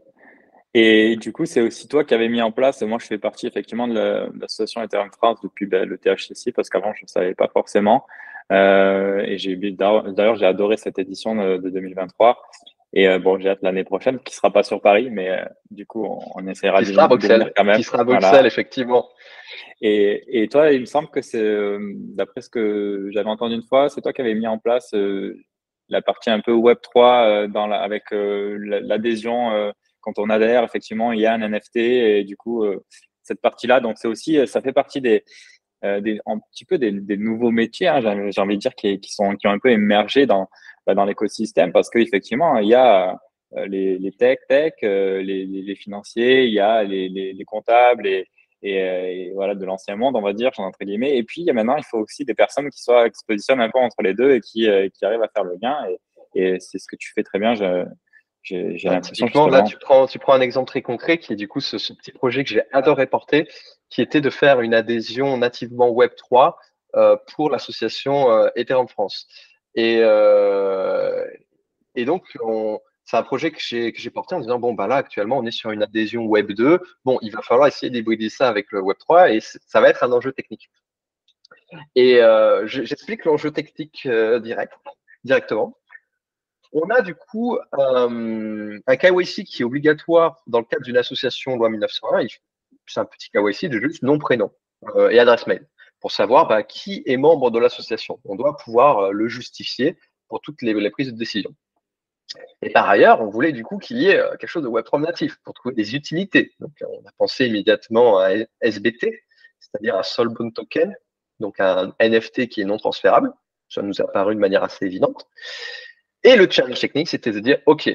Et 0.74 1.16
du 1.16 1.32
coup, 1.32 1.44
c'est 1.44 1.60
aussi 1.60 1.86
toi 1.86 2.04
qui 2.04 2.14
avais 2.14 2.28
mis 2.28 2.40
en 2.40 2.50
place, 2.50 2.80
moi 2.82 2.98
je 2.98 3.06
fais 3.06 3.18
partie 3.18 3.46
effectivement 3.46 3.86
de 3.86 4.30
l'association 4.40 4.82
Ethereum 4.82 5.10
France 5.12 5.38
depuis 5.42 5.66
ben, 5.66 5.86
le 5.86 5.98
THCC 5.98 6.52
parce 6.52 6.70
qu'avant 6.70 6.94
je 6.94 7.04
ne 7.04 7.08
savais 7.08 7.34
pas 7.34 7.48
forcément. 7.48 8.06
Euh, 8.50 9.20
et 9.20 9.36
j'ai 9.38 9.56
d'ailleurs 9.56 10.36
j'ai 10.36 10.46
adoré 10.46 10.78
cette 10.78 10.98
édition 10.98 11.34
de, 11.34 11.58
de 11.58 11.70
2023. 11.70 12.40
Et 12.94 13.18
bon, 13.18 13.38
j'ai 13.38 13.48
hâte 13.48 13.62
l'année 13.62 13.84
prochaine, 13.84 14.18
qui 14.18 14.34
sera 14.34 14.50
pas 14.50 14.62
sur 14.62 14.82
Paris, 14.82 15.08
mais 15.10 15.42
du 15.70 15.86
coup, 15.86 16.06
on, 16.34 16.46
essaiera 16.46 16.80
de, 16.80 16.84
sera 16.84 17.08
Bruxelles, 17.08 17.50
quand 17.56 17.64
même. 17.64 17.76
Qui 17.76 17.84
sera 17.84 18.04
Bruxelles, 18.04 18.44
effectivement. 18.44 19.08
Et, 19.80 20.42
et, 20.42 20.48
toi, 20.48 20.72
il 20.72 20.80
me 20.80 20.84
semble 20.84 21.08
que 21.08 21.22
c'est, 21.22 21.78
d'après 21.80 22.42
ce 22.42 22.50
que 22.50 23.08
j'avais 23.10 23.30
entendu 23.30 23.54
une 23.54 23.62
fois, 23.62 23.88
c'est 23.88 24.02
toi 24.02 24.12
qui 24.12 24.20
avais 24.20 24.34
mis 24.34 24.46
en 24.46 24.58
place 24.58 24.94
la 25.92 26.02
partie 26.02 26.30
un 26.30 26.40
peu 26.40 26.52
Web 26.52 26.78
3 26.82 27.46
dans 27.48 27.66
la, 27.66 27.80
avec 27.80 28.04
l'adhésion. 28.10 29.72
quand 30.00 30.18
on 30.18 30.30
adhère, 30.30 30.64
effectivement, 30.64 31.12
il 31.12 31.20
y 31.20 31.26
a 31.26 31.34
un 31.34 31.48
NFT 31.48 31.76
et 31.76 32.24
du 32.24 32.36
coup, 32.36 32.64
cette 33.22 33.40
partie-là. 33.40 33.80
Donc, 33.80 33.98
c'est 33.98 34.08
aussi, 34.08 34.46
ça 34.46 34.60
fait 34.60 34.72
partie 34.72 35.00
des, 35.00 35.24
euh, 35.84 36.00
un 36.26 36.38
petit 36.52 36.64
peu 36.64 36.78
des, 36.78 36.92
nouveaux 37.16 37.50
métiers, 37.50 37.88
hein, 37.88 38.30
j'ai 38.30 38.40
envie 38.40 38.54
de 38.54 38.60
dire, 38.60 38.74
qui, 38.76 39.00
sont, 39.08 39.34
qui 39.34 39.48
ont 39.48 39.50
un 39.50 39.58
peu 39.58 39.70
émergé 39.70 40.26
dans, 40.26 40.48
bah, 40.86 40.94
dans 40.94 41.04
l'écosystème 41.04 41.72
parce 41.72 41.90
qu'effectivement, 41.90 42.58
il 42.58 42.68
y 42.68 42.74
a 42.74 43.18
euh, 43.56 43.66
les, 43.66 43.98
les 43.98 44.12
tech, 44.12 44.38
tech, 44.48 44.74
euh, 44.84 45.20
les, 45.22 45.44
les, 45.44 45.74
financiers, 45.74 46.44
il 46.44 46.52
y 46.52 46.60
a 46.60 46.84
les, 46.84 47.08
les 47.08 47.44
comptables 47.44 48.06
et, 48.06 48.28
et, 48.62 49.32
voilà, 49.34 49.54
de 49.54 49.64
l'ancien 49.64 49.96
monde, 49.96 50.16
on 50.16 50.22
va 50.22 50.32
dire, 50.32 50.50
entre 50.58 50.84
guillemets. 50.84 51.16
Et 51.16 51.22
puis, 51.24 51.44
maintenant, 51.52 51.76
il 51.76 51.84
faut 51.84 51.98
aussi 51.98 52.24
des 52.24 52.34
personnes 52.34 52.70
qui, 52.70 52.80
soient, 52.80 53.08
qui 53.10 53.18
se 53.18 53.24
positionnent 53.26 53.60
un 53.60 53.70
peu 53.70 53.78
entre 53.78 54.02
les 54.02 54.14
deux 54.14 54.34
et 54.34 54.40
qui, 54.40 54.68
qui 54.94 55.04
arrivent 55.04 55.22
à 55.22 55.28
faire 55.28 55.44
le 55.44 55.56
lien. 55.60 55.76
Et, 55.88 55.98
et 56.34 56.60
c'est 56.60 56.78
ce 56.78 56.86
que 56.86 56.96
tu 56.96 57.12
fais 57.12 57.22
très 57.22 57.38
bien. 57.38 57.54
Je, 57.54 57.84
j'ai 58.42 58.76
l'impression 58.84 59.46
là, 59.46 59.62
tu 59.62 59.76
prends, 59.78 60.06
tu 60.06 60.18
prends 60.18 60.32
un 60.32 60.40
exemple 60.40 60.66
très 60.66 60.82
concret 60.82 61.18
qui 61.18 61.32
est 61.32 61.36
du 61.36 61.46
coup 61.46 61.60
ce, 61.60 61.78
ce 61.78 61.92
petit 61.92 62.10
projet 62.10 62.42
que 62.42 62.50
j'ai 62.50 62.62
adoré 62.72 63.06
porter, 63.06 63.46
qui 63.88 64.02
était 64.02 64.20
de 64.20 64.30
faire 64.30 64.60
une 64.60 64.74
adhésion 64.74 65.36
nativement 65.36 65.90
Web3 65.90 66.54
euh, 66.96 67.16
pour 67.34 67.50
l'association 67.50 68.30
euh, 68.30 68.48
Ethereum 68.56 68.88
France. 68.88 69.28
Et, 69.74 69.98
euh, 70.00 71.24
et 71.94 72.04
donc, 72.04 72.24
c'est 73.12 73.18
un 73.18 73.22
projet 73.22 73.50
que 73.50 73.58
j'ai 73.60 74.10
porté 74.10 74.34
en 74.34 74.40
disant 74.40 74.58
bon, 74.58 74.72
bah 74.72 74.86
là, 74.86 74.96
actuellement, 74.96 75.36
on 75.36 75.44
est 75.44 75.50
sur 75.50 75.70
une 75.70 75.82
adhésion 75.82 76.24
Web 76.24 76.52
2. 76.52 76.80
Bon, 77.04 77.18
il 77.20 77.30
va 77.30 77.42
falloir 77.42 77.68
essayer 77.68 77.90
d'hybrider 77.90 78.30
ça 78.30 78.48
avec 78.48 78.72
le 78.72 78.80
Web 78.80 78.96
3 78.96 79.32
et 79.32 79.40
ça 79.40 79.82
va 79.82 79.90
être 79.90 80.02
un 80.02 80.12
enjeu 80.12 80.32
technique. 80.32 80.70
Et 81.94 82.22
euh, 82.22 82.66
j'explique 82.66 83.26
l'enjeu 83.26 83.50
technique 83.50 84.06
euh, 84.06 84.40
direct, 84.40 84.72
directement. 85.24 85.76
On 86.72 86.88
a 86.88 87.02
du 87.02 87.14
coup 87.14 87.58
euh, 87.78 88.80
un 88.86 88.96
KYC 88.96 89.44
qui 89.44 89.60
est 89.60 89.64
obligatoire 89.66 90.40
dans 90.46 90.60
le 90.60 90.64
cadre 90.64 90.82
d'une 90.82 90.96
association 90.96 91.56
loi 91.56 91.68
1901. 91.68 92.28
C'est 92.86 93.00
un 93.00 93.04
petit 93.04 93.28
KYC 93.28 93.68
de 93.68 93.78
juste 93.78 94.02
nom, 94.02 94.18
prénom 94.18 94.50
et 95.10 95.18
adresse 95.18 95.46
mail 95.46 95.68
pour 96.00 96.12
savoir 96.12 96.48
bah, 96.48 96.62
qui 96.62 97.02
est 97.04 97.18
membre 97.18 97.50
de 97.50 97.58
l'association. 97.58 98.20
On 98.24 98.36
doit 98.36 98.56
pouvoir 98.56 99.12
le 99.12 99.28
justifier 99.28 99.98
pour 100.28 100.40
toutes 100.40 100.62
les, 100.62 100.90
prises 100.90 101.12
de 101.12 101.18
décision. 101.18 101.54
Et 102.62 102.70
par 102.70 102.88
ailleurs, 102.88 103.20
on 103.20 103.28
voulait 103.28 103.52
du 103.52 103.64
coup 103.64 103.78
qu'il 103.78 103.98
y 103.98 104.08
ait 104.08 104.22
quelque 104.38 104.46
chose 104.46 104.62
de 104.62 104.68
Web3 104.68 105.02
natif 105.02 105.36
pour 105.44 105.54
trouver 105.54 105.74
des 105.74 105.94
utilités. 105.94 106.54
Donc, 106.60 106.72
on 106.80 107.06
a 107.06 107.12
pensé 107.18 107.46
immédiatement 107.46 108.18
à 108.18 108.30
SBT, 108.60 109.22
c'est-à-dire 109.60 109.96
un 109.96 110.02
Soulbound 110.02 110.54
Token, 110.54 110.94
donc 111.40 111.60
un 111.60 111.92
NFT 112.00 112.48
qui 112.48 112.62
est 112.62 112.64
non 112.64 112.78
transférable. 112.78 113.32
Ça 113.68 113.82
nous 113.82 114.00
a 114.00 114.06
paru 114.06 114.34
de 114.34 114.40
manière 114.40 114.62
assez 114.62 114.86
évidente. 114.86 115.26
Et 116.22 116.36
le 116.36 116.48
challenge 116.50 116.80
technique, 116.80 117.08
c'était 117.08 117.32
de 117.32 117.40
dire, 117.40 117.58
OK, 117.66 117.90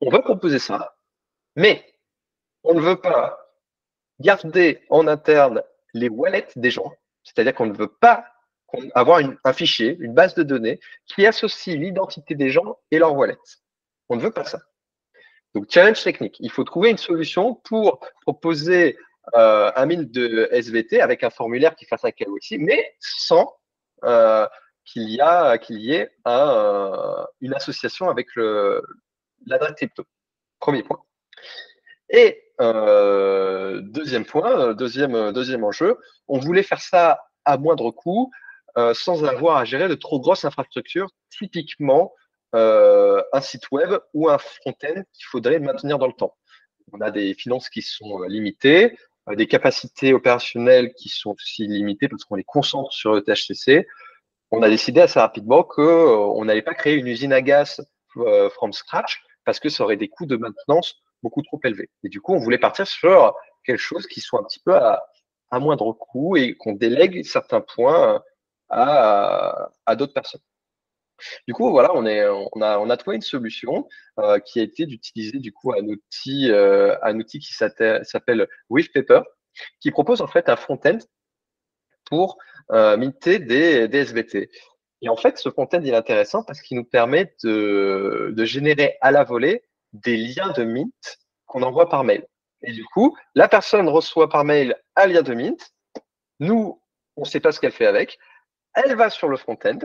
on 0.00 0.10
va 0.10 0.20
proposer 0.20 0.58
ça, 0.58 0.96
mais 1.56 1.84
on 2.62 2.74
ne 2.74 2.80
veut 2.80 3.00
pas 3.00 3.38
garder 4.20 4.84
en 4.90 5.06
interne 5.06 5.62
les 5.94 6.08
wallets 6.08 6.48
des 6.56 6.70
gens, 6.70 6.92
c'est-à-dire 7.22 7.54
qu'on 7.54 7.66
ne 7.66 7.72
veut 7.72 7.92
pas 7.92 8.26
avoir 8.94 9.20
un 9.44 9.52
fichier, 9.52 9.96
une 10.00 10.14
base 10.14 10.34
de 10.34 10.42
données 10.42 10.80
qui 11.06 11.26
associe 11.26 11.76
l'identité 11.76 12.34
des 12.34 12.50
gens 12.50 12.78
et 12.90 12.98
leur 12.98 13.14
wallet. 13.14 13.38
On 14.08 14.16
ne 14.16 14.20
veut 14.20 14.30
pas 14.30 14.44
ça. 14.44 14.60
Donc, 15.54 15.70
challenge 15.70 16.02
technique. 16.02 16.36
Il 16.40 16.50
faut 16.50 16.64
trouver 16.64 16.90
une 16.90 16.98
solution 16.98 17.54
pour 17.54 18.00
proposer 18.22 18.96
euh, 19.34 19.70
un 19.74 19.86
mine 19.86 20.04
de 20.04 20.48
SVT 20.50 21.00
avec 21.00 21.22
un 21.22 21.30
formulaire 21.30 21.76
qui 21.76 21.86
fasse 21.86 22.04
un 22.04 22.10
KYC, 22.10 22.58
mais 22.58 22.94
sans 22.98 23.54
euh, 24.04 24.46
qu'il 24.84 25.08
y, 25.08 25.20
a, 25.20 25.56
qu'il 25.58 25.80
y 25.80 25.94
ait 25.94 26.10
un, 26.24 27.26
une 27.40 27.54
association 27.54 28.10
avec 28.10 28.28
l'adresse 29.46 29.74
crypto. 29.76 30.04
Premier 30.58 30.82
point. 30.82 31.00
Et 32.10 32.42
euh, 32.60 33.80
deuxième 33.80 34.24
point, 34.24 34.74
deuxième, 34.74 35.32
deuxième 35.32 35.64
enjeu, 35.64 35.98
on 36.28 36.38
voulait 36.38 36.62
faire 36.62 36.80
ça 36.80 37.20
à 37.44 37.56
moindre 37.56 37.90
coût, 37.90 38.30
euh, 38.78 38.94
sans 38.94 39.24
avoir 39.24 39.56
à 39.56 39.64
gérer 39.64 39.88
de 39.88 39.94
trop 39.94 40.20
grosses 40.20 40.44
infrastructures, 40.44 41.08
typiquement 41.30 42.12
euh, 42.54 43.22
un 43.32 43.40
site 43.40 43.70
web 43.70 43.98
ou 44.12 44.28
un 44.28 44.38
front-end 44.38 45.02
qu'il 45.12 45.26
faudrait 45.30 45.58
maintenir 45.58 45.98
dans 45.98 46.06
le 46.06 46.12
temps. 46.12 46.36
On 46.92 47.00
a 47.00 47.10
des 47.10 47.34
finances 47.34 47.68
qui 47.68 47.82
sont 47.82 48.22
limitées, 48.22 48.96
des 49.32 49.46
capacités 49.46 50.12
opérationnelles 50.12 50.92
qui 50.94 51.08
sont 51.08 51.30
aussi 51.30 51.66
limitées 51.66 52.08
parce 52.08 52.24
qu'on 52.24 52.34
les 52.34 52.44
concentre 52.44 52.92
sur 52.92 53.12
le 53.12 53.22
THCC 53.22 53.86
on 54.54 54.62
a 54.62 54.68
décidé 54.68 55.00
assez 55.00 55.18
rapidement 55.18 55.64
qu'on 55.64 56.40
euh, 56.40 56.44
n'allait 56.44 56.62
pas 56.62 56.74
créer 56.74 56.94
une 56.94 57.08
usine 57.08 57.32
à 57.32 57.42
gaz 57.42 57.84
euh, 58.18 58.48
from 58.50 58.72
scratch 58.72 59.22
parce 59.44 59.58
que 59.58 59.68
ça 59.68 59.84
aurait 59.84 59.96
des 59.96 60.08
coûts 60.08 60.26
de 60.26 60.36
maintenance 60.36 61.02
beaucoup 61.22 61.42
trop 61.42 61.60
élevés. 61.64 61.90
Et 62.04 62.08
du 62.08 62.20
coup, 62.20 62.34
on 62.34 62.38
voulait 62.38 62.58
partir 62.58 62.86
sur 62.86 63.34
quelque 63.64 63.78
chose 63.78 64.06
qui 64.06 64.20
soit 64.20 64.40
un 64.40 64.44
petit 64.44 64.60
peu 64.60 64.74
à, 64.74 65.02
moindre 65.52 65.92
coût 65.92 66.36
et 66.36 66.56
qu'on 66.56 66.72
délègue 66.72 67.24
certains 67.24 67.60
points 67.60 68.20
à, 68.74 69.96
d'autres 69.96 70.14
personnes. 70.14 70.40
Du 71.46 71.54
coup, 71.54 71.70
voilà, 71.70 71.92
on, 71.94 72.04
a, 72.06 72.96
trouvé 72.96 73.16
une 73.16 73.22
solution 73.22 73.88
euh, 74.18 74.38
qui 74.40 74.60
a 74.60 74.62
été 74.62 74.84
d'utiliser 74.84 75.38
du 75.38 75.52
coup 75.52 75.72
un 75.72 75.84
outil, 75.86 76.50
un 76.50 77.18
outil 77.18 77.38
qui 77.38 77.54
s'appelle 77.54 78.48
Paper, 78.92 79.22
qui 79.80 79.90
propose 79.90 80.20
en 80.20 80.26
fait 80.26 80.48
un 80.48 80.56
front-end 80.56 80.98
pour 82.04 82.38
euh, 82.72 82.96
minter 82.96 83.38
des, 83.38 83.88
des, 83.88 83.98
SBT. 83.98 84.50
Et 85.02 85.08
en 85.08 85.16
fait, 85.16 85.38
ce 85.38 85.50
front-end 85.50 85.82
est 85.82 85.94
intéressant 85.94 86.42
parce 86.42 86.60
qu'il 86.62 86.76
nous 86.76 86.84
permet 86.84 87.34
de, 87.42 88.34
générer 88.38 88.96
à 89.00 89.10
la 89.10 89.24
volée 89.24 89.64
des 89.92 90.16
liens 90.16 90.50
de 90.52 90.64
mint 90.64 91.18
qu'on 91.46 91.62
envoie 91.62 91.88
par 91.88 92.04
mail. 92.04 92.26
Et 92.62 92.72
du 92.72 92.84
coup, 92.84 93.16
la 93.34 93.48
personne 93.48 93.88
reçoit 93.88 94.28
par 94.28 94.44
mail 94.44 94.76
un 94.96 95.06
lien 95.06 95.22
de 95.22 95.34
mint. 95.34 95.72
Nous, 96.40 96.80
on 97.16 97.22
ne 97.22 97.26
sait 97.26 97.40
pas 97.40 97.52
ce 97.52 97.60
qu'elle 97.60 97.72
fait 97.72 97.86
avec. 97.86 98.18
Elle 98.74 98.96
va 98.96 99.10
sur 99.10 99.28
le 99.28 99.36
front-end 99.36 99.78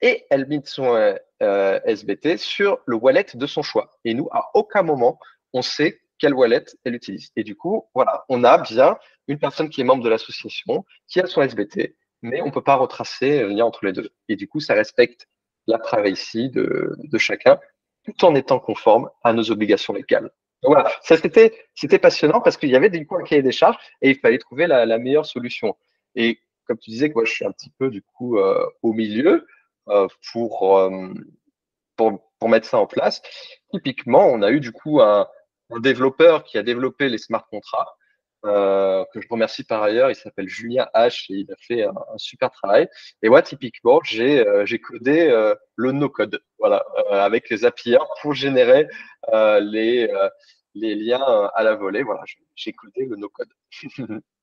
et 0.00 0.26
elle 0.30 0.46
mint 0.46 0.66
son 0.66 0.94
euh, 1.42 1.80
SBT 1.84 2.36
sur 2.36 2.78
le 2.86 2.96
wallet 2.96 3.26
de 3.34 3.46
son 3.46 3.62
choix. 3.62 3.90
Et 4.04 4.14
nous, 4.14 4.28
à 4.32 4.50
aucun 4.54 4.82
moment, 4.82 5.18
on 5.52 5.62
sait 5.62 6.00
quelle 6.18 6.34
wallet 6.34 6.64
elle 6.84 6.94
utilise. 6.94 7.30
Et 7.36 7.44
du 7.44 7.56
coup, 7.56 7.88
voilà, 7.94 8.24
on 8.28 8.44
a 8.44 8.58
bien 8.58 8.98
une 9.28 9.38
personne 9.38 9.68
qui 9.68 9.80
est 9.80 9.84
membre 9.84 10.04
de 10.04 10.08
l'association, 10.08 10.84
qui 11.08 11.20
a 11.20 11.26
son 11.26 11.42
SBT, 11.42 11.96
mais 12.22 12.40
on 12.42 12.46
ne 12.46 12.50
peut 12.50 12.62
pas 12.62 12.76
retracer 12.76 13.40
le 13.42 13.48
lien 13.48 13.64
entre 13.64 13.84
les 13.84 13.92
deux. 13.92 14.10
Et 14.28 14.36
du 14.36 14.48
coup, 14.48 14.60
ça 14.60 14.74
respecte 14.74 15.28
la 15.66 15.78
privacy 15.78 16.50
de, 16.50 16.96
chacun, 17.18 17.58
tout 18.04 18.24
en 18.24 18.34
étant 18.34 18.58
conforme 18.58 19.10
à 19.22 19.32
nos 19.32 19.50
obligations 19.50 19.92
légales. 19.92 20.30
Voilà, 20.62 20.90
ça 21.02 21.16
c'était 21.18 21.98
passionnant 21.98 22.40
parce 22.40 22.56
qu'il 22.56 22.70
y 22.70 22.76
avait 22.76 22.88
du 22.88 23.06
coup 23.06 23.16
un 23.16 23.22
cahier 23.22 23.42
des 23.42 23.52
charges 23.52 23.76
et 24.00 24.10
il 24.10 24.18
fallait 24.18 24.38
trouver 24.38 24.66
la, 24.66 24.98
meilleure 24.98 25.26
solution. 25.26 25.76
Comme 26.66 26.78
tu 26.78 26.90
disais 26.90 27.10
moi 27.14 27.24
je 27.24 27.32
suis 27.32 27.44
un 27.44 27.52
petit 27.52 27.70
peu 27.78 27.90
du 27.90 28.02
coup 28.02 28.38
euh, 28.38 28.64
au 28.82 28.92
milieu 28.92 29.46
euh, 29.88 30.08
pour, 30.32 30.78
euh, 30.78 31.12
pour 31.96 32.30
pour 32.38 32.48
mettre 32.48 32.66
ça 32.66 32.78
en 32.78 32.86
place. 32.86 33.22
Typiquement, 33.72 34.26
on 34.26 34.42
a 34.42 34.50
eu 34.50 34.60
du 34.60 34.72
coup 34.72 35.00
un, 35.00 35.28
développeur 35.80 36.44
qui 36.44 36.58
a 36.58 36.62
développé 36.62 37.08
les 37.08 37.18
smart 37.18 37.46
contrats, 37.50 37.96
euh, 38.46 39.04
que 39.12 39.20
je 39.20 39.28
remercie 39.28 39.64
par 39.64 39.82
ailleurs. 39.82 40.10
Il 40.10 40.14
s'appelle 40.16 40.48
Julien 40.48 40.88
H 40.94 41.26
et 41.30 41.36
il 41.36 41.52
a 41.52 41.56
fait 41.58 41.84
un, 41.84 41.94
super 42.16 42.50
travail. 42.50 42.88
Et 43.22 43.28
moi, 43.28 43.42
typiquement, 43.42 44.00
j'ai 44.04 44.44
j'ai 44.64 44.80
codé 44.80 45.54
le 45.76 45.92
no-code, 45.92 46.40
voilà, 46.58 46.84
avec 47.10 47.50
les 47.50 47.64
API 47.64 47.96
pour 48.22 48.34
générer 48.34 48.88
les 49.60 50.08
les 50.74 50.94
liens 50.94 51.50
à 51.54 51.62
la 51.62 51.74
volée. 51.74 52.02
Voilà, 52.02 52.22
j'ai 52.56 52.72
codé 52.72 53.06
le 53.06 53.16
no-code. 53.16 53.52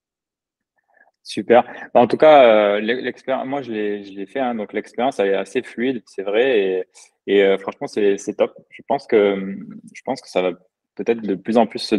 Super. 1.23 1.63
Bah, 1.93 1.99
en 1.99 2.07
tout 2.07 2.17
cas, 2.17 2.79
l'expérience, 2.79 3.47
moi 3.47 3.61
je 3.61 3.71
l'ai 3.71 4.25
fait, 4.25 4.39
hein, 4.39 4.55
donc 4.55 4.73
l'expérience 4.73 5.19
elle 5.19 5.29
est 5.29 5.35
assez 5.35 5.61
fluide, 5.61 6.01
c'est 6.05 6.23
vrai, 6.23 6.85
et, 7.27 7.41
et 7.41 7.57
franchement 7.59 7.87
c'est 7.87 8.35
top. 8.37 8.53
Je 8.69 8.81
pense 8.87 9.05
que 9.05 9.57
je 9.93 10.01
pense 10.03 10.21
que 10.21 10.29
ça 10.29 10.41
va 10.41 10.53
peut-être 10.95 11.21
de 11.21 11.35
plus 11.35 11.57
en 11.57 11.67
plus 11.67 11.79
se 11.79 11.95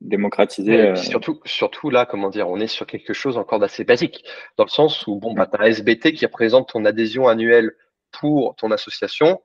démocratiser. 0.00 0.80
Euh. 0.80 0.96
Surtout, 0.96 1.40
surtout 1.44 1.90
là, 1.90 2.06
comment 2.06 2.30
dire, 2.30 2.48
on 2.48 2.58
est 2.58 2.66
sur 2.66 2.86
quelque 2.86 3.12
chose 3.12 3.36
encore 3.36 3.58
d'assez 3.58 3.84
basique, 3.84 4.24
dans 4.56 4.64
le 4.64 4.70
sens 4.70 5.06
où 5.06 5.16
bon, 5.16 5.34
bah, 5.34 5.46
tu 5.46 5.60
as 5.60 5.68
SBT 5.68 6.12
qui 6.12 6.26
représente 6.26 6.70
ton 6.70 6.84
adhésion 6.84 7.28
annuelle 7.28 7.72
pour 8.12 8.56
ton 8.56 8.70
association, 8.70 9.42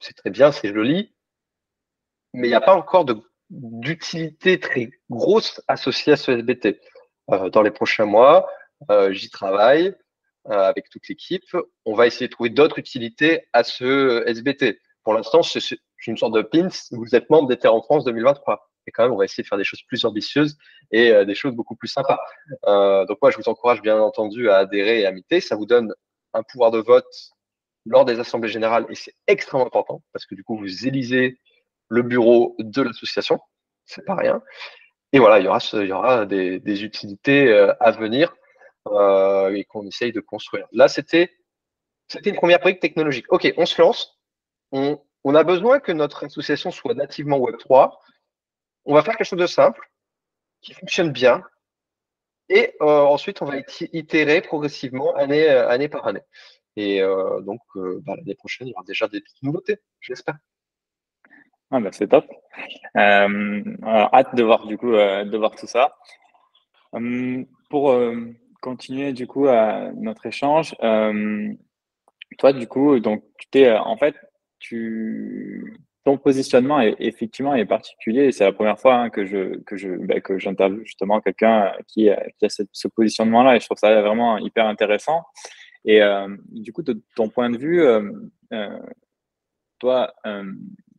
c'est 0.00 0.14
très 0.14 0.30
bien, 0.30 0.50
c'est 0.50 0.72
joli, 0.72 1.12
mais 2.32 2.48
il 2.48 2.50
n'y 2.50 2.56
a 2.56 2.60
pas 2.60 2.74
encore 2.74 3.06
d'utilité 3.50 4.58
très 4.58 4.90
grosse 5.10 5.62
associée 5.68 6.14
à 6.14 6.16
ce 6.16 6.32
SBT. 6.32 6.80
Euh, 7.30 7.50
dans 7.50 7.62
les 7.62 7.70
prochains 7.70 8.06
mois, 8.06 8.48
euh, 8.90 9.12
j'y 9.12 9.30
travaille 9.30 9.94
avec 10.44 10.90
toute 10.90 11.06
l'équipe. 11.08 11.44
On 11.84 11.94
va 11.94 12.08
essayer 12.08 12.26
de 12.26 12.32
trouver 12.32 12.50
d'autres 12.50 12.80
utilités 12.80 13.46
à 13.52 13.62
ce 13.62 14.24
SBT. 14.26 14.80
Pour 15.04 15.14
l'instant, 15.14 15.42
une 16.06 16.16
sorte 16.16 16.34
de 16.34 16.42
pins, 16.42 16.68
vous 16.90 17.14
êtes 17.14 17.30
membre 17.30 17.48
d'Ether 17.48 17.68
en 17.68 17.80
France 17.80 18.04
2023. 18.04 18.68
Et 18.86 18.90
quand 18.90 19.04
même, 19.04 19.12
on 19.12 19.16
va 19.16 19.24
essayer 19.24 19.42
de 19.42 19.48
faire 19.48 19.58
des 19.58 19.64
choses 19.64 19.82
plus 19.82 20.04
ambitieuses 20.04 20.56
et 20.90 21.12
euh, 21.12 21.24
des 21.24 21.34
choses 21.34 21.54
beaucoup 21.54 21.76
plus 21.76 21.88
sympas. 21.88 22.20
Euh, 22.66 23.04
donc 23.06 23.18
moi, 23.22 23.30
je 23.30 23.36
vous 23.36 23.48
encourage 23.48 23.80
bien 23.80 23.98
entendu 24.00 24.50
à 24.50 24.58
adhérer 24.58 25.00
et 25.00 25.06
à 25.06 25.12
miter. 25.12 25.40
Ça 25.40 25.56
vous 25.56 25.66
donne 25.66 25.94
un 26.34 26.42
pouvoir 26.42 26.70
de 26.70 26.78
vote 26.78 27.30
lors 27.84 28.04
des 28.04 28.18
assemblées 28.18 28.48
générales 28.48 28.86
et 28.88 28.94
c'est 28.94 29.14
extrêmement 29.26 29.66
important 29.66 30.02
parce 30.12 30.26
que 30.26 30.34
du 30.34 30.44
coup, 30.44 30.56
vous 30.56 30.86
élisez 30.86 31.38
le 31.88 32.02
bureau 32.02 32.56
de 32.58 32.82
l'association. 32.82 33.38
C'est 33.86 34.04
pas 34.04 34.14
rien. 34.14 34.42
Et 35.12 35.18
voilà, 35.18 35.38
il 35.38 35.44
y 35.44 35.92
aura, 35.92 36.26
des, 36.26 36.84
utilités 36.84 37.48
euh, 37.48 37.72
à 37.80 37.90
venir 37.90 38.34
euh, 38.88 39.54
et 39.54 39.64
qu'on 39.64 39.86
essaye 39.86 40.12
de 40.12 40.20
construire. 40.20 40.66
Là, 40.72 40.88
c'était 40.88 41.36
une 42.24 42.36
première 42.36 42.60
brique 42.60 42.80
technologique. 42.80 43.26
OK, 43.30 43.52
on 43.58 43.66
se 43.66 43.80
lance. 43.80 44.18
On, 44.72 45.34
a 45.34 45.44
besoin 45.44 45.80
que 45.80 45.92
notre 45.92 46.24
association 46.24 46.70
soit 46.70 46.94
nativement 46.94 47.38
Web3. 47.38 47.92
On 48.86 48.94
va 48.94 49.02
faire 49.02 49.16
quelque 49.16 49.28
chose 49.28 49.38
de 49.38 49.46
simple, 49.46 49.86
qui 50.62 50.72
fonctionne 50.72 51.12
bien. 51.12 51.44
Et 52.48 52.74
euh, 52.80 53.02
ensuite, 53.02 53.42
on 53.42 53.44
va 53.44 53.56
itérer 53.92 54.40
progressivement 54.40 55.14
année, 55.14 55.88
par 55.88 56.06
année. 56.06 56.22
Et 56.76 57.00
donc, 57.00 57.60
bah, 57.74 58.16
l'année 58.16 58.34
prochaine, 58.34 58.66
il 58.66 58.70
y 58.70 58.74
aura 58.74 58.84
déjà 58.84 59.08
des 59.08 59.20
petites 59.20 59.42
nouveautés, 59.42 59.76
j'espère. 60.00 60.36
Ah 61.72 61.80
bah, 61.80 61.90
c'est 61.92 62.08
top. 62.08 62.26
hâte 62.96 64.34
de 64.34 64.42
voir 64.42 64.66
du 64.66 64.76
coup 64.78 64.92
de 64.92 65.36
voir 65.36 65.54
tout 65.56 65.66
ça. 65.66 65.96
Hum, 66.92 67.46
pour 67.70 67.94
continuer 68.60 69.12
du 69.12 69.26
coup 69.26 69.46
à 69.48 69.90
notre 69.96 70.26
échange, 70.26 70.76
toi 72.38 72.52
du 72.52 72.66
coup, 72.68 73.00
donc 73.00 73.24
tu 73.38 73.48
t'es 73.50 73.72
en 73.72 73.96
fait 73.96 74.14
tu 74.58 75.80
ton 76.04 76.18
positionnement 76.18 76.80
est 76.80 76.96
effectivement 76.98 77.54
est 77.54 77.64
particulier. 77.64 78.32
C'est 78.32 78.44
la 78.44 78.52
première 78.52 78.78
fois 78.78 78.96
hein, 78.96 79.10
que 79.10 79.24
je 79.24 79.58
que 79.60 79.76
je 79.76 79.88
bah, 80.06 80.20
que 80.20 80.38
j'interviewe 80.38 80.84
justement 80.84 81.20
quelqu'un 81.20 81.72
qui, 81.88 82.10
qui, 82.38 82.44
a 82.44 82.48
ce, 82.48 82.88
positionnement-là 82.88 83.56
et 83.56 83.60
je 83.60 83.66
trouve 83.66 83.78
ça 83.78 84.00
vraiment 84.02 84.38
hyper 84.38 84.66
intéressant. 84.66 85.24
Et 85.84 86.02
euh, 86.02 86.28
du 86.50 86.72
coup, 86.72 86.82
de 86.82 87.00
ton 87.16 87.28
point 87.28 87.50
de 87.50 87.58
vue, 87.58 87.82
euh, 87.82 88.10
euh, 88.52 88.78
toi, 89.78 90.14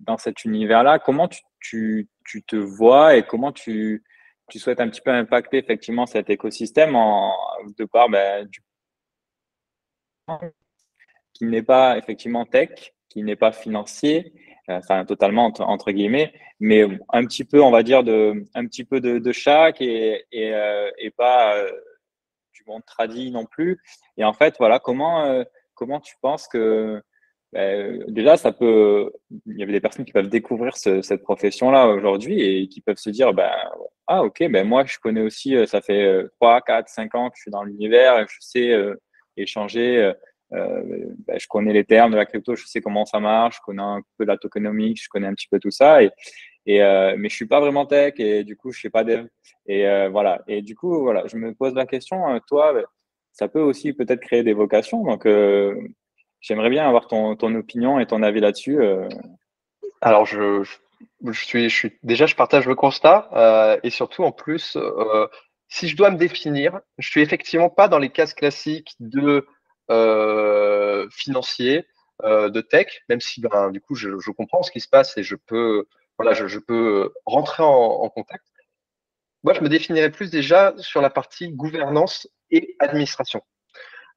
dans 0.05 0.17
cet 0.17 0.45
univers-là, 0.45 0.99
comment 0.99 1.27
tu, 1.27 1.41
tu, 1.59 2.09
tu, 2.25 2.43
te 2.43 2.55
vois 2.55 3.15
et 3.15 3.23
comment 3.23 3.51
tu, 3.51 4.03
tu 4.49 4.59
souhaites 4.59 4.79
un 4.79 4.89
petit 4.89 5.01
peu 5.01 5.11
impacter 5.11 5.57
effectivement 5.57 6.05
cet 6.05 6.29
écosystème 6.29 6.95
en, 6.95 7.33
de 7.77 7.85
part 7.85 8.09
bah, 8.09 8.43
du 8.43 8.61
qui 11.33 11.45
n'est 11.45 11.63
pas 11.63 11.97
effectivement 11.97 12.45
tech, 12.45 12.93
qui 13.09 13.23
n'est 13.23 13.35
pas 13.35 13.51
financier, 13.51 14.33
euh, 14.69 14.77
enfin 14.77 15.05
totalement 15.05 15.51
entre, 15.59 15.91
guillemets, 15.91 16.33
mais 16.59 16.85
un 17.09 17.25
petit 17.25 17.43
peu, 17.43 17.61
on 17.61 17.71
va 17.71 17.83
dire, 17.83 18.03
de, 18.03 18.45
un 18.53 18.65
petit 18.67 18.83
peu 18.83 19.01
de, 19.01 19.31
chaque 19.31 19.81
et, 19.81 20.25
et, 20.31 20.53
euh, 20.53 20.89
et 20.97 21.11
pas 21.11 21.57
euh, 21.57 21.71
du 22.53 22.63
monde 22.67 22.85
tradit 22.85 23.31
non 23.31 23.45
plus. 23.45 23.81
Et 24.17 24.23
en 24.23 24.33
fait, 24.33 24.55
voilà, 24.59 24.79
comment, 24.79 25.43
comment 25.73 25.99
tu 25.99 26.15
penses 26.21 26.47
que 26.47 27.01
ben, 27.53 28.03
déjà, 28.07 28.37
ça 28.37 28.51
peut. 28.51 29.11
Il 29.45 29.57
y 29.57 29.63
avait 29.63 29.73
des 29.73 29.81
personnes 29.81 30.05
qui 30.05 30.11
peuvent 30.11 30.29
découvrir 30.29 30.75
cette 30.75 31.23
profession-là 31.23 31.87
aujourd'hui 31.87 32.41
et 32.41 32.67
qui 32.67 32.81
peuvent 32.81 32.97
se 32.97 33.09
dire 33.09 33.33
ben, 33.33 33.51
Ah, 34.07 34.23
ok, 34.23 34.47
ben 34.49 34.67
moi, 34.67 34.85
je 34.85 34.97
connais 34.99 35.21
aussi, 35.21 35.55
ça 35.67 35.81
fait 35.81 36.23
3, 36.39 36.61
4, 36.61 36.89
5 36.89 37.15
ans 37.15 37.29
que 37.29 37.37
je 37.37 37.43
suis 37.43 37.51
dans 37.51 37.63
l'univers, 37.63 38.25
je 38.27 38.37
sais 38.39 38.75
échanger 39.37 40.13
euh, 40.53 40.83
ben, 41.27 41.39
je 41.39 41.47
connais 41.47 41.73
les 41.73 41.83
termes 41.83 42.11
de 42.11 42.17
la 42.17 42.25
crypto, 42.25 42.55
je 42.55 42.65
sais 42.67 42.81
comment 42.81 43.05
ça 43.05 43.19
marche, 43.19 43.57
je 43.57 43.61
connais 43.61 43.81
un 43.81 44.01
peu 44.17 44.25
la 44.25 44.37
tokenomics, 44.37 45.01
je 45.03 45.09
connais 45.09 45.27
un 45.27 45.33
petit 45.33 45.47
peu 45.49 45.59
tout 45.59 45.71
ça. 45.71 46.03
Et, 46.03 46.11
et 46.65 46.83
euh, 46.83 47.15
mais 47.17 47.29
je 47.29 47.35
suis 47.35 47.47
pas 47.47 47.59
vraiment 47.59 47.85
tech 47.85 48.13
et 48.19 48.43
du 48.43 48.55
coup, 48.55 48.71
je 48.71 48.81
sais 48.81 48.89
pas 48.89 49.03
dev. 49.03 49.27
Et 49.65 49.87
euh, 49.87 50.09
voilà. 50.09 50.41
Et 50.47 50.61
du 50.61 50.75
coup, 50.75 51.01
voilà, 51.01 51.25
je 51.27 51.37
me 51.37 51.53
pose 51.53 51.73
la 51.73 51.85
question, 51.85 52.39
toi, 52.47 52.73
ça 53.31 53.47
peut 53.47 53.61
aussi 53.61 53.93
peut-être 53.93 54.21
créer 54.21 54.43
des 54.43 54.53
vocations. 54.53 55.03
Donc, 55.03 55.27
j'aimerais 56.43 56.69
bien 56.69 56.87
avoir 56.87 57.07
ton, 57.07 57.35
opinion 57.55 57.99
et 57.99 58.05
ton 58.05 58.21
avis 58.21 58.39
là-dessus. 58.39 58.79
Alors, 60.01 60.27
je, 60.27 60.63
suis, 61.31 61.69
je 61.69 61.75
suis, 61.75 61.93
déjà, 62.03 62.27
je 62.27 62.35
partage 62.35 62.67
le 62.67 62.75
constat 62.75 63.79
et 63.81 63.89
surtout, 63.89 64.23
en 64.23 64.31
plus, 64.31 64.77
si 65.73 65.87
je 65.87 65.97
dois 65.97 66.11
me 66.11 66.17
définir, 66.17 66.81
je 66.99 67.09
suis 67.09 67.21
effectivement 67.21 67.71
pas 67.71 67.87
dans 67.87 67.97
les 67.97 68.11
cases 68.11 68.35
classiques 68.35 68.93
de 68.99 69.47
euh, 69.89 71.09
financier, 71.09 71.87
euh, 72.23 72.49
de 72.49 72.61
tech, 72.61 73.01
même 73.09 73.19
si 73.19 73.41
ben, 73.41 73.71
du 73.71 73.81
coup 73.81 73.95
je, 73.95 74.31
comprends 74.31 74.61
ce 74.61 74.71
qui 74.71 74.79
se 74.79 74.87
passe 74.87 75.17
et 75.17 75.23
je 75.23 75.35
peux, 75.35 75.87
voilà, 76.19 76.33
je, 76.33 76.59
peux 76.59 77.11
rentrer 77.25 77.63
en, 77.63 77.69
en, 77.69 78.09
contact. 78.09 78.45
Moi, 79.43 79.55
je 79.55 79.61
me 79.61 79.67
définirais 79.67 80.11
plus 80.11 80.29
déjà 80.29 80.75
sur 80.77 81.01
la 81.01 81.09
partie 81.09 81.49
gouvernance 81.49 82.27
et 82.51 82.75
administration. 82.79 83.41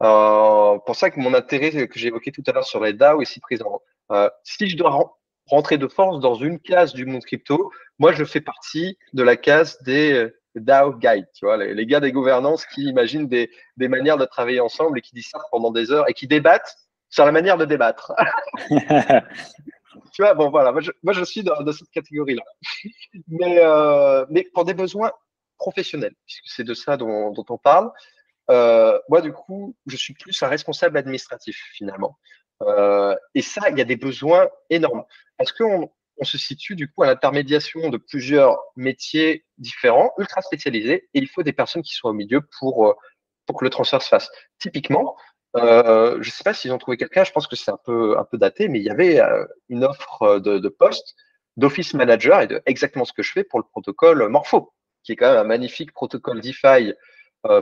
Euh, 0.02 0.78
pour 0.85 0.96
ça 0.96 1.11
que 1.11 1.18
mon 1.18 1.35
intérêt 1.35 1.88
que 1.88 1.98
j'ai 1.98 2.09
évoqué 2.09 2.30
tout 2.32 2.42
à 2.46 2.52
l'heure 2.52 2.66
sur 2.66 2.82
les 2.82 2.92
DAO 2.92 3.22
est 3.22 3.26
si 3.26 3.40
présent. 3.40 3.80
Euh, 4.11 4.28
si 4.44 4.68
je 4.68 4.76
dois 4.76 5.16
rentrer 5.46 5.78
de 5.78 5.88
force 5.88 6.20
dans 6.20 6.35
une 6.35 6.59
case 6.61 6.92
du 6.92 7.06
monde 7.06 7.24
crypto, 7.24 7.70
moi 7.98 8.12
je 8.12 8.24
fais 8.24 8.40
partie 8.40 8.98
de 9.12 9.22
la 9.22 9.37
case 9.37 9.80
des 9.82 10.30
DAO 10.54 10.92
Guide, 10.94 11.28
tu 11.35 11.44
vois, 11.44 11.56
les, 11.56 11.87
gars 11.87 12.00
des 12.00 12.12
gouvernances 12.12 12.66
qui 12.66 12.85
imaginent 12.85 13.28
des, 13.28 13.50
manières 13.78 14.16
de 14.16 14.24
travailler 14.24 14.61
ensemble 14.61 14.98
et 14.98 15.02
qui 15.02 15.14
disent 15.14 15.28
ça 15.30 15.38
pendant 15.50 15.70
des 15.70 15.90
heures 15.90 16.09
et 16.09 16.14
qui 16.14 16.26
débattent 16.26 16.76
sur 17.09 17.24
la 17.24 17.32
manière 17.32 17.56
de 17.56 17.64
débattre. 17.64 18.12
tu 18.68 20.22
vois, 20.22 20.35
bon 20.35 20.50
voilà, 20.50 20.72
moi 20.72 20.80
je, 21.12 21.24
suis 21.24 21.42
dans, 21.42 21.72
cette 21.72 21.90
catégorie-là. 21.90 22.42
mais, 23.28 23.59
euh, 23.59 24.24
mais 24.30 24.46
pour 24.54 24.64
des 24.64 24.74
besoins 24.74 25.12
professionnels, 25.59 26.14
puisque 26.26 26.46
c'est 26.46 26.64
de 26.64 26.74
ça 26.74 26.96
dont 26.96 27.35
on 27.48 27.59
parle, 27.59 27.90
euh, 28.50 28.98
moi 29.09 29.20
du 29.20 29.32
coup, 29.32 29.76
je 29.87 29.96
suis 29.96 30.14
plus 30.14 30.42
un 30.42 30.48
responsable 30.48 30.96
administratif 30.98 31.56
finalement. 31.72 32.18
Euh, 32.62 33.14
et 33.35 33.42
ça, 33.42 33.68
il 33.70 33.78
y 33.78 33.80
a 33.80 33.85
des 33.85 33.96
besoins 33.96 34.48
énormes. 34.70 35.04
Parce 35.37 35.52
qu'on 35.52 35.90
on 36.18 36.24
se 36.24 36.38
situe 36.38 36.76
du 36.76 36.90
coup 36.90 37.02
à 37.02 37.06
l'intermédiation 37.06 37.90
de 37.90 37.98
plusieurs 37.98 38.59
métiers 38.76 39.44
différents, 39.59 40.12
ultra 40.18 40.40
spécialisés, 40.40 41.09
et 41.12 41.18
il 41.18 41.28
faut 41.28 41.42
des 41.42 41.52
personnes 41.52 41.82
qui 41.82 41.92
soient 41.92 42.11
au 42.11 42.14
milieu 42.14 42.40
pour, 42.59 42.88
euh, 42.88 42.94
pour 43.46 43.59
que 43.59 43.64
le 43.64 43.70
transfert 43.70 44.00
se 44.00 44.09
fasse. 44.09 44.30
Typiquement, 44.59 45.16
je 45.54 46.18
ne 46.18 46.22
sais 46.22 46.44
pas 46.44 46.52
s'ils 46.52 46.72
ont 46.72 46.78
trouvé 46.78 46.98
quelqu'un, 46.98 47.24
je 47.24 47.32
pense 47.32 47.46
que 47.46 47.56
c'est 47.56 47.70
un 47.70 47.78
peu, 47.82 48.18
un 48.18 48.24
peu 48.24 48.37
daté, 48.37 48.68
mais 48.68 48.78
il 48.78 48.85
y 48.85 48.90
avait 48.90 49.22
une 49.70 49.85
offre 49.85 50.38
de, 50.38 50.59
de 50.59 50.68
poste 50.68 51.14
d'office 51.56 51.94
manager 51.94 52.42
et 52.42 52.46
de 52.46 52.62
exactement 52.66 53.04
ce 53.04 53.12
que 53.12 53.22
je 53.22 53.32
fais 53.32 53.44
pour 53.44 53.59
le 53.59 53.64
protocole 53.64 54.28
Morpho, 54.28 54.72
qui 55.02 55.12
est 55.12 55.16
quand 55.16 55.30
même 55.30 55.38
un 55.38 55.44
magnifique 55.44 55.92
protocole 55.92 56.40
DeFi 56.40 56.92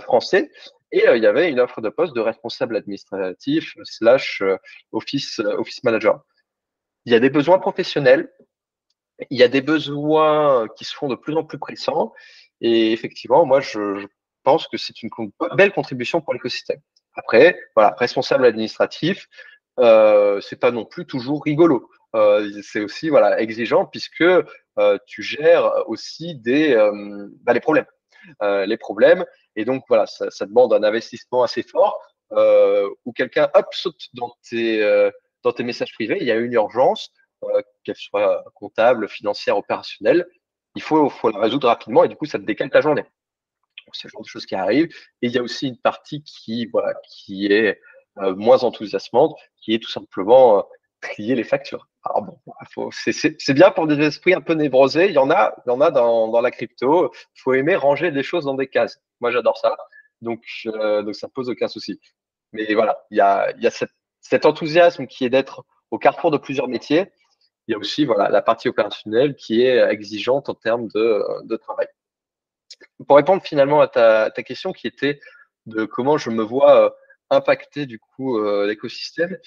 français. 0.01 0.51
Et 0.93 1.05
il 1.15 1.23
y 1.23 1.27
avait 1.27 1.51
une 1.51 1.61
offre 1.61 1.81
de 1.81 1.89
poste 1.89 2.15
de 2.15 2.21
responsable 2.21 2.77
administratif 2.77 3.75
slash 3.83 4.43
office, 4.93 5.41
office 5.41 5.83
manager. 5.83 6.23
Il 7.05 7.13
y 7.13 7.17
a 7.17 7.21
des 7.21 7.31
besoins 7.31 7.59
professionnels, 7.59 8.33
il 9.31 9.39
y 9.39 9.43
a 9.43 9.49
des 9.49 9.61
besoins 9.61 10.69
qui 10.77 10.85
se 10.85 10.95
font 10.95 11.09
de 11.09 11.17
plus 11.17 11.37
en 11.37 11.45
plus 11.45 11.59
pressants. 11.59 12.13
Et 12.61 12.93
effectivement, 12.93 13.45
moi, 13.45 13.61
je, 13.61 14.07
pense 14.45 14.69
que 14.69 14.77
c'est 14.77 15.03
une 15.03 15.11
belle 15.57 15.73
contribution 15.73 16.21
pour 16.21 16.35
l'écosystème. 16.35 16.81
Après, 17.17 17.59
voilà, 17.75 17.97
responsable 17.99 18.45
administratif, 18.45 19.27
euh, 19.81 20.41
c'est 20.41 20.61
pas 20.61 20.71
non 20.71 20.85
plus 20.85 21.07
toujours 21.07 21.43
rigolo. 21.43 21.91
Euh, 22.15 22.63
c'est 22.63 22.81
aussi 22.81 23.09
voilà 23.09 23.41
exigeant 23.41 23.87
puisque 23.87 24.23
euh, 24.23 24.99
tu 25.05 25.23
gères 25.25 25.89
aussi 25.89 26.37
des 26.37 26.73
euh, 26.75 27.29
bah, 27.43 27.53
les 27.53 27.61
problèmes, 27.61 27.87
euh, 28.43 28.67
les 28.67 28.77
problèmes. 28.77 29.25
Et 29.57 29.65
donc 29.65 29.85
voilà, 29.89 30.07
ça, 30.07 30.47
demande 30.47 30.73
un 30.73 30.83
investissement 30.83 31.43
assez 31.43 31.63
fort 31.63 32.01
euh, 32.33 32.89
où 33.05 33.13
quelqu'un 33.13 33.51
hop 33.55 33.67
saute 33.73 34.09
dans 34.15 34.33
tes 34.49 35.11
dans 35.45 35.53
tes 35.53 35.63
messages 35.63 35.93
privés, 35.93 36.17
il 36.21 36.27
y 36.27 36.33
a 36.33 36.37
une 36.37 36.55
urgence, 36.55 37.13
euh, 37.45 37.63
qu'elle 37.85 37.97
soit 37.97 38.43
comptable, 38.55 39.09
financière, 39.09 39.57
opérationnelle, 39.59 40.27
il 40.75 40.83
faut, 40.83 41.09
faut, 41.11 41.31
la 41.31 41.39
résoudre 41.39 41.69
rapidement 41.69 42.03
et 42.03 42.09
du 42.09 42.17
coup, 42.17 42.25
ça 42.25 42.39
te 42.39 42.45
décale 42.45 42.71
ta 42.71 42.81
journée. 42.81 43.05
C'est 43.93 44.09
le 44.09 44.11
genre 44.11 44.23
de 44.23 44.27
choses 44.27 44.47
qui 44.47 44.55
arrivent. 44.55 44.89
Et 45.23 45.27
il 45.29 45.31
y 45.31 45.39
a 45.39 45.43
aussi 45.43 45.69
une 45.69 45.79
partie 45.79 46.23
qui, 46.25 46.67
voilà, 46.67 46.95
qui 47.07 47.47
est 47.47 47.81
euh, 48.19 48.35
moins 48.35 48.65
enthousiasmante, 48.65 49.39
qui 49.61 49.75
est 49.75 49.79
tout 49.79 49.91
simplement 49.91 50.59
euh, 50.59 50.63
trier 51.05 51.35
les 51.35 51.45
factures. 51.45 51.89
C'est 52.91 53.55
bien 53.55 53.71
pour 53.71 53.87
des 53.87 54.01
esprits 54.05 54.35
un 54.35 54.41
peu 54.41 54.55
névrosés. 54.55 55.07
Il 55.07 55.13
y 55.13 55.19
en 55.19 55.31
a, 55.31 55.55
dans, 55.67 56.41
la 56.41 56.51
crypto. 56.51 57.13
Il 57.37 57.41
faut 57.41 57.55
aimer 57.55 57.77
ranger 57.77 58.11
des 58.11 58.23
choses 58.23 58.45
dans 58.45 58.55
des 58.55 58.69
cases. 58.69 59.01
Moi, 59.21 59.31
j'adore 59.31 59.59
ça. 59.59 59.77
Donc, 60.21 60.43
ça 61.13 61.29
pose 61.29 61.49
aucun 61.51 61.69
souci. 61.69 62.01
Mais 62.53 62.73
voilà, 62.75 63.05
il 63.11 63.17
y 63.17 63.21
a, 63.21 63.53
cet 64.21 64.47
enthousiasme 64.47 65.07
qui 65.07 65.25
est 65.25 65.31
d'être 65.31 65.65
au 65.91 65.99
carrefour 65.99 66.31
de 66.31 66.39
plusieurs 66.39 66.69
métiers, 66.69 67.13
il 67.67 67.73
y 67.73 67.75
a 67.75 67.79
aussi 67.79 68.05
voilà, 68.05 68.29
la 68.29 68.43
partie 68.43 68.69
opérationnelle 68.69 69.37
qui 69.37 69.63
est 69.63 69.79
exigeante 69.91 70.49
en 70.49 70.55
termes 70.55 70.89
de, 70.89 71.57
travail. 71.57 71.87
Pour 73.07 73.17
répondre 73.17 73.43
finalement 73.43 73.81
à 73.81 73.89
ta, 73.89 74.31
ta, 74.31 74.43
question 74.43 74.73
qui 74.73 74.87
était 74.87 75.21
de 75.67 75.85
comment 75.85 76.19
je 76.19 76.31
me 76.31 76.43
vois 76.43 76.85
euh, 76.85 76.91
impacter 77.31 77.87
du 77.87 77.99
coup 77.99 78.39
euh, 78.39 78.67
l'écosystème, 78.67 79.39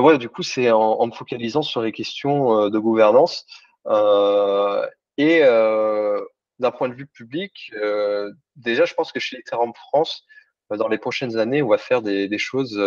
bah 0.00 0.18
du 0.18 0.28
coup, 0.28 0.42
c'est 0.42 0.70
en, 0.70 1.06
me 1.06 1.12
focalisant 1.12 1.62
sur 1.62 1.82
les 1.82 1.92
questions 1.92 2.68
de 2.68 2.78
gouvernance. 2.78 3.46
et 5.16 5.40
d'un 6.60 6.70
point 6.70 6.88
de 6.88 6.94
vue 6.94 7.06
public, 7.06 7.72
déjà, 8.56 8.84
je 8.84 8.94
pense 8.94 9.12
que 9.12 9.20
chez 9.20 9.38
Ethereum 9.38 9.72
France, 9.74 10.24
dans 10.70 10.88
les 10.88 10.98
prochaines 10.98 11.38
années, 11.38 11.62
on 11.62 11.68
va 11.68 11.78
faire 11.78 12.02
des, 12.02 12.38
choses 12.38 12.80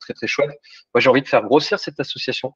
très 0.00 0.14
très 0.14 0.26
chouettes. 0.26 0.58
Moi, 0.94 1.00
j'ai 1.00 1.10
envie 1.10 1.22
de 1.22 1.28
faire 1.28 1.42
grossir 1.42 1.78
cette 1.78 2.00
association. 2.00 2.54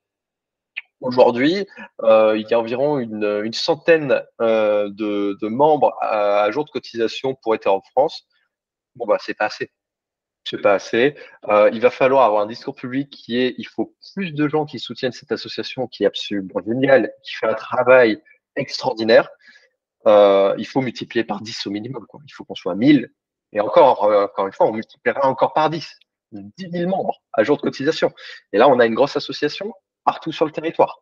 Aujourd'hui, 1.05 1.67
euh, 2.03 2.35
il 2.39 2.49
y 2.49 2.55
a 2.55 2.59
environ 2.59 2.99
une, 2.99 3.53
centaine 3.53 4.23
euh, 4.41 4.89
de, 4.91 5.49
membres 5.49 5.95
à, 6.01 6.51
jour 6.51 6.65
de 6.65 6.71
cotisation 6.71 7.35
pour 7.43 7.55
Ethereum 7.55 7.83
France. 7.91 8.27
Bon, 8.95 9.05
bah, 9.07 9.19
c'est 9.21 9.35
pas 9.35 9.47
assez. 9.47 9.71
C'est 10.45 10.61
pas 10.61 10.75
assez. 10.75 11.17
Euh, 11.49 11.71
il 11.73 11.81
va 11.81 11.91
falloir 11.91 12.25
avoir 12.25 12.43
un 12.43 12.47
discours 12.47 12.75
public 12.75 13.11
qui 13.11 13.39
est, 13.39 13.55
il 13.57 13.67
faut 13.67 13.95
plus 14.15 14.33
de 14.33 14.47
gens 14.47 14.67
qui 14.67 14.79
soutiennent 14.79 15.13
cette 15.13 15.33
association 15.33 15.87
qui 15.87 16.05
est 16.05 16.07
absolument 16.07 16.61
géniale, 16.67 17.13
qui 17.23 17.35
fait 17.35 17.47
un 17.47 17.55
travail 17.55 18.23
extraordinaire. 18.57 19.31
Euh, 20.07 20.55
il 20.59 20.67
faut 20.67 20.83
multiplier 20.83 21.25
par 21.25 21.41
10 21.41 21.67
au 21.67 21.71
minimum. 21.71 22.07
Quoi. 22.07 22.21
Il 22.27 22.33
faut 22.33 22.45
qu'on 22.45 22.55
soit 22.55 22.75
1000. 22.75 23.11
Et 23.53 23.61
encore, 23.61 24.05
euh, 24.05 24.25
encore 24.25 24.47
une 24.47 24.53
fois, 24.53 24.67
on 24.67 24.73
multipliera 24.73 25.27
encore 25.27 25.55
par 25.55 25.71
10. 25.71 25.99
10 26.33 26.71
000 26.71 26.91
membres 26.91 27.23
à 27.33 27.45
jour 27.45 27.57
de 27.57 27.63
cotisation. 27.63 28.13
Et 28.53 28.59
là, 28.59 28.69
on 28.69 28.81
a 28.81 28.87
une 28.87 28.95
grosse 28.95 29.17
association 29.17 29.73
partout 30.05 30.33
sur 30.33 30.45
le 30.45 30.51
territoire. 30.51 31.01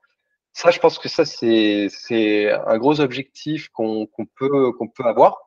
Ça, 0.53 0.71
je 0.71 0.79
pense 0.79 0.99
que 0.99 1.09
ça, 1.09 1.25
c'est 1.25 2.53
un 2.53 2.79
gros 2.79 3.01
objectif 3.01 3.71
qu'on 3.71 4.07
peut, 4.37 4.73
peut 4.95 5.05
avoir. 5.05 5.39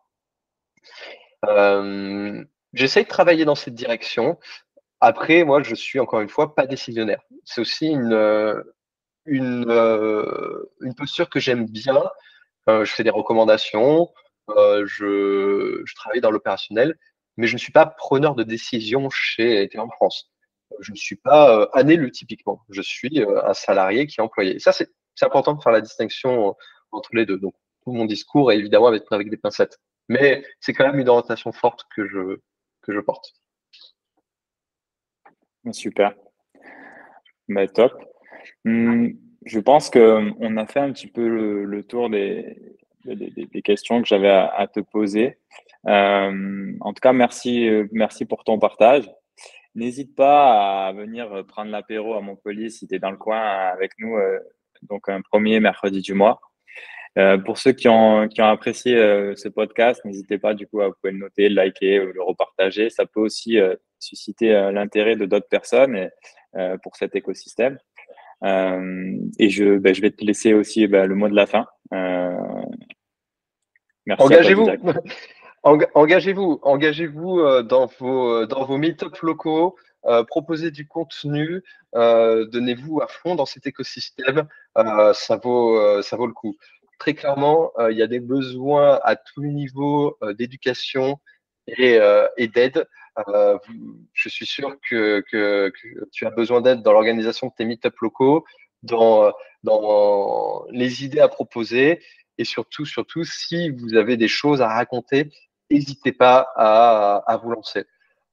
Euh, 1.45 2.43
J'essaie 2.75 3.03
de 3.03 3.09
travailler 3.09 3.45
dans 3.45 3.55
cette 3.55 3.73
direction. 3.73 4.37
Après, 4.99 5.43
moi, 5.43 5.63
je 5.63 5.73
suis 5.75 5.99
encore 5.99 6.21
une 6.21 6.29
fois 6.29 6.53
pas 6.55 6.67
décisionnaire. 6.67 7.23
C'est 7.43 7.61
aussi 7.61 7.87
une, 7.87 8.63
une, 9.25 9.65
euh, 9.69 10.71
une 10.81 10.93
posture 10.93 11.29
que 11.29 11.39
j'aime 11.39 11.65
bien. 11.65 12.03
Euh, 12.69 12.85
je 12.85 12.93
fais 12.93 13.03
des 13.03 13.09
recommandations, 13.09 14.11
euh, 14.49 14.85
je, 14.85 15.83
travaille 15.95 16.21
dans 16.21 16.31
l'opérationnel, 16.31 16.97
mais 17.37 17.47
je 17.47 17.53
ne 17.53 17.59
suis 17.59 17.71
pas 17.71 17.85
preneur 17.85 18.35
de 18.35 18.43
décision 18.43 19.09
chez 19.09 19.63
Ethereum 19.63 19.91
France 19.91 20.31
je 20.79 20.91
ne 20.91 20.97
suis 20.97 21.15
pas 21.15 21.59
euh, 21.59 21.67
un 21.73 21.87
élu 21.87 22.11
typiquement. 22.11 22.61
Je 22.69 22.81
suis 22.81 23.21
euh, 23.21 23.45
un 23.45 23.53
salarié 23.53 24.07
qui 24.07 24.19
est 24.19 24.23
employé. 24.23 24.59
ça, 24.59 24.71
c'est 24.71 24.89
important 25.21 25.53
de 25.53 25.61
faire 25.61 25.71
la 25.71 25.81
distinction 25.81 26.49
euh, 26.49 26.51
entre 26.91 27.09
les 27.13 27.25
deux. 27.25 27.37
Donc, 27.37 27.53
tout 27.83 27.91
mon 27.91 28.05
discours 28.05 28.51
est 28.51 28.57
évidemment 28.57 28.87
avec 28.87 29.29
des 29.29 29.37
pincettes. 29.37 29.79
Mais 30.09 30.45
c'est 30.59 30.73
quand 30.73 30.85
même 30.85 30.99
une 30.99 31.09
orientation 31.09 31.51
forte 31.51 31.85
que 31.95 32.07
je, 32.07 32.39
je 32.91 32.99
porte. 32.99 33.33
Super. 35.71 36.13
Bah, 37.47 37.67
top. 37.67 37.93
Hum, 38.65 39.13
je 39.45 39.59
pense 39.59 39.89
qu'on 39.89 40.57
a 40.57 40.65
fait 40.67 40.79
un 40.79 40.91
petit 40.91 41.07
peu 41.07 41.27
le, 41.65 41.83
tour 41.83 42.09
des, 42.09 42.57
questions 43.63 44.01
que 44.01 44.07
j'avais 44.07 44.29
à, 44.29 44.67
te 44.71 44.79
poser. 44.79 45.37
en 45.85 46.93
tout 46.93 47.01
cas, 47.01 47.13
merci, 47.13 47.69
merci 47.91 48.25
pour 48.25 48.43
ton 48.43 48.59
partage. 48.59 49.09
N'hésite 49.75 50.15
pas 50.15 50.87
à 50.87 50.93
venir 50.93 51.31
euh, 51.33 51.43
prendre 51.43 51.69
l'apéro 51.69 52.13
à 52.13 52.21
Montpellier 52.21 52.69
si 52.69 52.87
tu 52.87 52.95
es 52.95 52.99
dans 52.99 53.11
le 53.11 53.17
coin 53.17 53.41
avec 53.41 53.91
nous, 53.99 54.15
euh, 54.15 54.39
donc 54.83 55.09
un 55.09 55.21
premier 55.21 55.59
mercredi 55.59 56.01
du 56.01 56.13
mois. 56.13 56.39
Euh, 57.17 57.37
pour 57.37 57.57
ceux 57.57 57.71
qui 57.71 57.87
ont, 57.87 58.27
qui 58.27 58.41
ont 58.41 58.47
apprécié 58.47 58.95
ce 59.35 59.47
podcast, 59.47 60.03
n'hésitez 60.03 60.37
pas 60.37 60.53
du 60.53 60.67
coup 60.67 60.81
à 60.81 60.87
vous 60.87 60.93
pouvez 61.01 61.13
le 61.13 61.19
noter, 61.19 61.47
le 61.49 61.55
liker 61.55 62.01
ou 62.01 62.11
le 62.11 62.21
repartager. 62.21 62.89
Ça 62.89 63.05
peut 63.05 63.21
aussi 63.21 63.57
susciter 63.99 64.51
l'intérêt 64.73 65.15
de 65.15 65.25
d'autres 65.25 65.47
personnes 65.47 66.09
pour 66.83 66.95
cet 66.97 67.15
écosystème. 67.15 67.77
et 68.43 69.49
je, 69.49 69.77
ben, 69.77 69.95
je 69.95 70.01
vais 70.01 70.11
te 70.11 70.25
laisser 70.25 70.53
aussi 70.53 70.87
ben, 70.87 71.05
le 71.05 71.15
mot 71.15 71.29
de 71.29 71.35
la 71.35 71.45
fin. 71.45 71.65
merci. 74.05 74.23
Engagez-vous. 74.23 74.67
Engagez-vous, 75.65 76.59
engagez-vous 76.61 77.39
euh, 77.39 77.63
dans 77.63 77.87
vos 77.97 78.29
euh, 78.29 78.45
dans 78.45 78.65
vos 78.65 78.77
meet-up 78.77 79.17
locaux, 79.23 79.75
euh, 80.05 80.23
proposez 80.23 80.69
du 80.69 80.87
contenu, 80.87 81.63
donnez-vous 81.93 83.01
à 83.01 83.07
fond 83.07 83.33
dans 83.33 83.47
cet 83.47 83.65
écosystème, 83.65 84.47
ça 84.75 85.39
vaut 85.43 86.01
ça 86.03 86.17
vaut 86.17 86.27
le 86.27 86.33
coup. 86.33 86.55
Très 86.99 87.13
clairement, 87.13 87.71
il 87.89 87.97
y 87.97 88.01
a 88.01 88.07
des 88.07 88.19
besoins 88.19 88.99
à 89.03 89.15
tous 89.15 89.41
les 89.41 89.51
niveaux 89.51 90.17
d'éducation 90.37 91.19
et, 91.67 91.99
et 92.37 92.47
d'aide. 92.47 92.87
je 94.13 94.29
suis 94.29 94.45
sûr 94.45 94.77
que, 94.89 95.23
tu 96.11 96.25
as 96.25 96.31
besoin 96.31 96.61
d'aide 96.61 96.81
dans 96.81 96.93
l'organisation 96.93 97.47
de 97.47 97.53
tes 97.57 97.65
meet-up 97.65 97.95
locaux, 98.01 98.45
dans, 98.83 99.33
les 100.69 101.03
idées 101.03 101.19
à 101.19 101.27
proposer 101.27 102.01
et 102.37 102.43
surtout, 102.43 102.85
surtout, 102.85 103.23
si 103.23 103.69
vous 103.69 103.95
avez 103.95 104.17
des 104.17 104.27
choses 104.27 104.61
à 104.61 104.67
raconter, 104.67 105.31
n'hésitez 105.71 106.11
pas 106.11 106.47
à, 106.55 107.39
vous 107.41 107.51
lancer. 107.51 107.85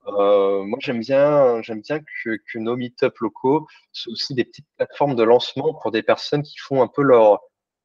Euh, 0.09 0.65
moi, 0.65 0.79
j'aime 0.83 0.99
bien, 0.99 1.63
j'aime 1.63 1.81
bien 1.81 2.01
que, 2.01 2.37
que 2.53 2.59
nos 2.59 2.77
meet-up 2.77 3.17
locaux 3.19 3.69
soient 3.93 4.13
aussi 4.13 4.35
des 4.35 4.45
petites 4.45 4.67
plateformes 4.77 5.15
de 5.15 5.23
lancement 5.23 5.75
pour 5.75 5.93
des 5.93 6.03
personnes 6.03 6.43
qui 6.43 6.59
font 6.59 6.83
un 6.83 6.89
peu 6.89 7.03
leur 7.03 7.41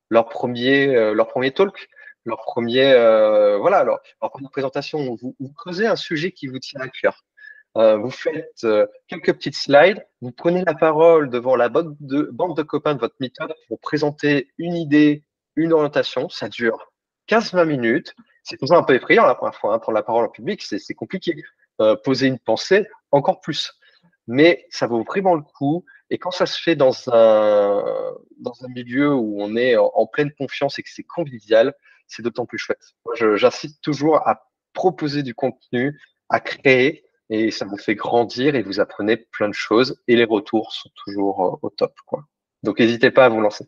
leur 0.09 0.29
premier 0.29 0.95
euh, 0.95 1.13
leur 1.13 1.27
premier 1.27 1.51
talk, 1.51 1.89
leur 2.25 2.43
euh, 2.57 3.57
voilà 3.57 3.83
leur, 3.83 3.99
première 4.19 4.51
présentation. 4.51 5.15
Vous, 5.15 5.35
vous, 5.39 5.53
creusez 5.53 5.87
un 5.87 5.95
sujet 5.95 6.31
qui 6.31 6.47
vous 6.47 6.59
tient 6.59 6.81
à 6.81 6.87
cœur. 6.87 7.23
Euh, 7.77 7.97
vous 7.97 8.09
faites 8.09 8.65
quelques 9.07 9.33
petites 9.33 9.55
slides, 9.55 10.03
vous 10.21 10.31
prenez 10.31 10.63
la 10.65 10.73
parole 10.73 11.29
devant 11.29 11.55
la 11.55 11.69
bande 11.69 11.95
de, 11.99 12.29
bande 12.31 12.57
de 12.57 12.63
copains 12.63 12.95
de 12.95 12.99
votre 12.99 13.15
meet-up 13.19 13.51
pour 13.67 13.79
présenter 13.79 14.51
une 14.57 14.75
idée, 14.75 15.23
une 15.55 15.73
orientation. 15.73 16.27
Ça 16.29 16.49
dure 16.49 16.91
15-20 17.29 17.65
minutes 17.65 18.15
c'est 18.49 18.55
toujours 18.55 18.77
un 18.77 18.83
peu 18.83 18.95
effrayant 18.95 19.25
la 19.25 19.35
première 19.35 19.55
fois, 19.55 19.73
hein, 19.73 19.79
prendre 19.79 19.97
la 19.97 20.03
parole 20.03 20.23
en 20.23 20.29
public, 20.29 20.61
c'est 20.61 20.93
compliqué. 20.93 21.43
Poser 22.05 22.27
une 22.27 22.39
pensée, 22.39 22.87
encore 23.11 23.41
plus. 23.41 23.73
Mais 24.25 24.65
ça 24.69 24.87
vaut 24.87 25.03
vraiment 25.03 25.35
le 25.35 25.41
coup. 25.41 25.83
Et 26.09 26.17
quand 26.17 26.31
ça 26.31 26.45
se 26.45 26.61
fait 26.61 26.75
dans 26.75 26.93
un, 27.09 28.13
dans 28.39 28.53
un 28.63 28.67
milieu 28.69 29.13
où 29.13 29.41
on 29.41 29.55
est 29.55 29.75
en, 29.75 30.05
pleine 30.07 30.31
confiance 30.31 30.79
et 30.79 30.83
que 30.83 30.89
c'est 30.89 31.03
convivial, 31.03 31.73
c'est 32.07 32.21
d'autant 32.21 32.45
plus 32.45 32.57
chouette. 32.57 32.95
J'incite 33.35 33.81
toujours 33.81 34.27
à 34.27 34.49
proposer 34.73 35.23
du 35.23 35.35
contenu, 35.35 35.99
à 36.29 36.39
créer, 36.39 37.03
et 37.29 37.51
ça 37.51 37.65
vous 37.65 37.77
fait 37.77 37.95
grandir 37.95 38.55
et 38.55 38.63
vous 38.63 38.79
apprenez 38.79 39.17
plein 39.17 39.49
de 39.49 39.53
choses. 39.53 40.01
Et 40.07 40.15
les 40.15 40.23
retours 40.23 40.71
sont 40.71 40.89
toujours 40.95 41.45
euh, 41.45 41.59
au 41.61 41.69
top. 41.69 41.93
Quoi. 42.05 42.23
Donc 42.63 42.79
n'hésitez 42.79 43.11
pas 43.11 43.25
à 43.25 43.29
vous 43.29 43.41
lancer. 43.41 43.65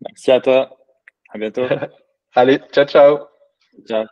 Merci 0.00 0.30
à 0.30 0.40
toi. 0.40 0.78
À 1.28 1.38
bientôt. 1.38 1.66
Allez, 2.34 2.58
ciao, 2.72 2.86
ciao. 2.86 3.18
Ciao. 3.86 4.06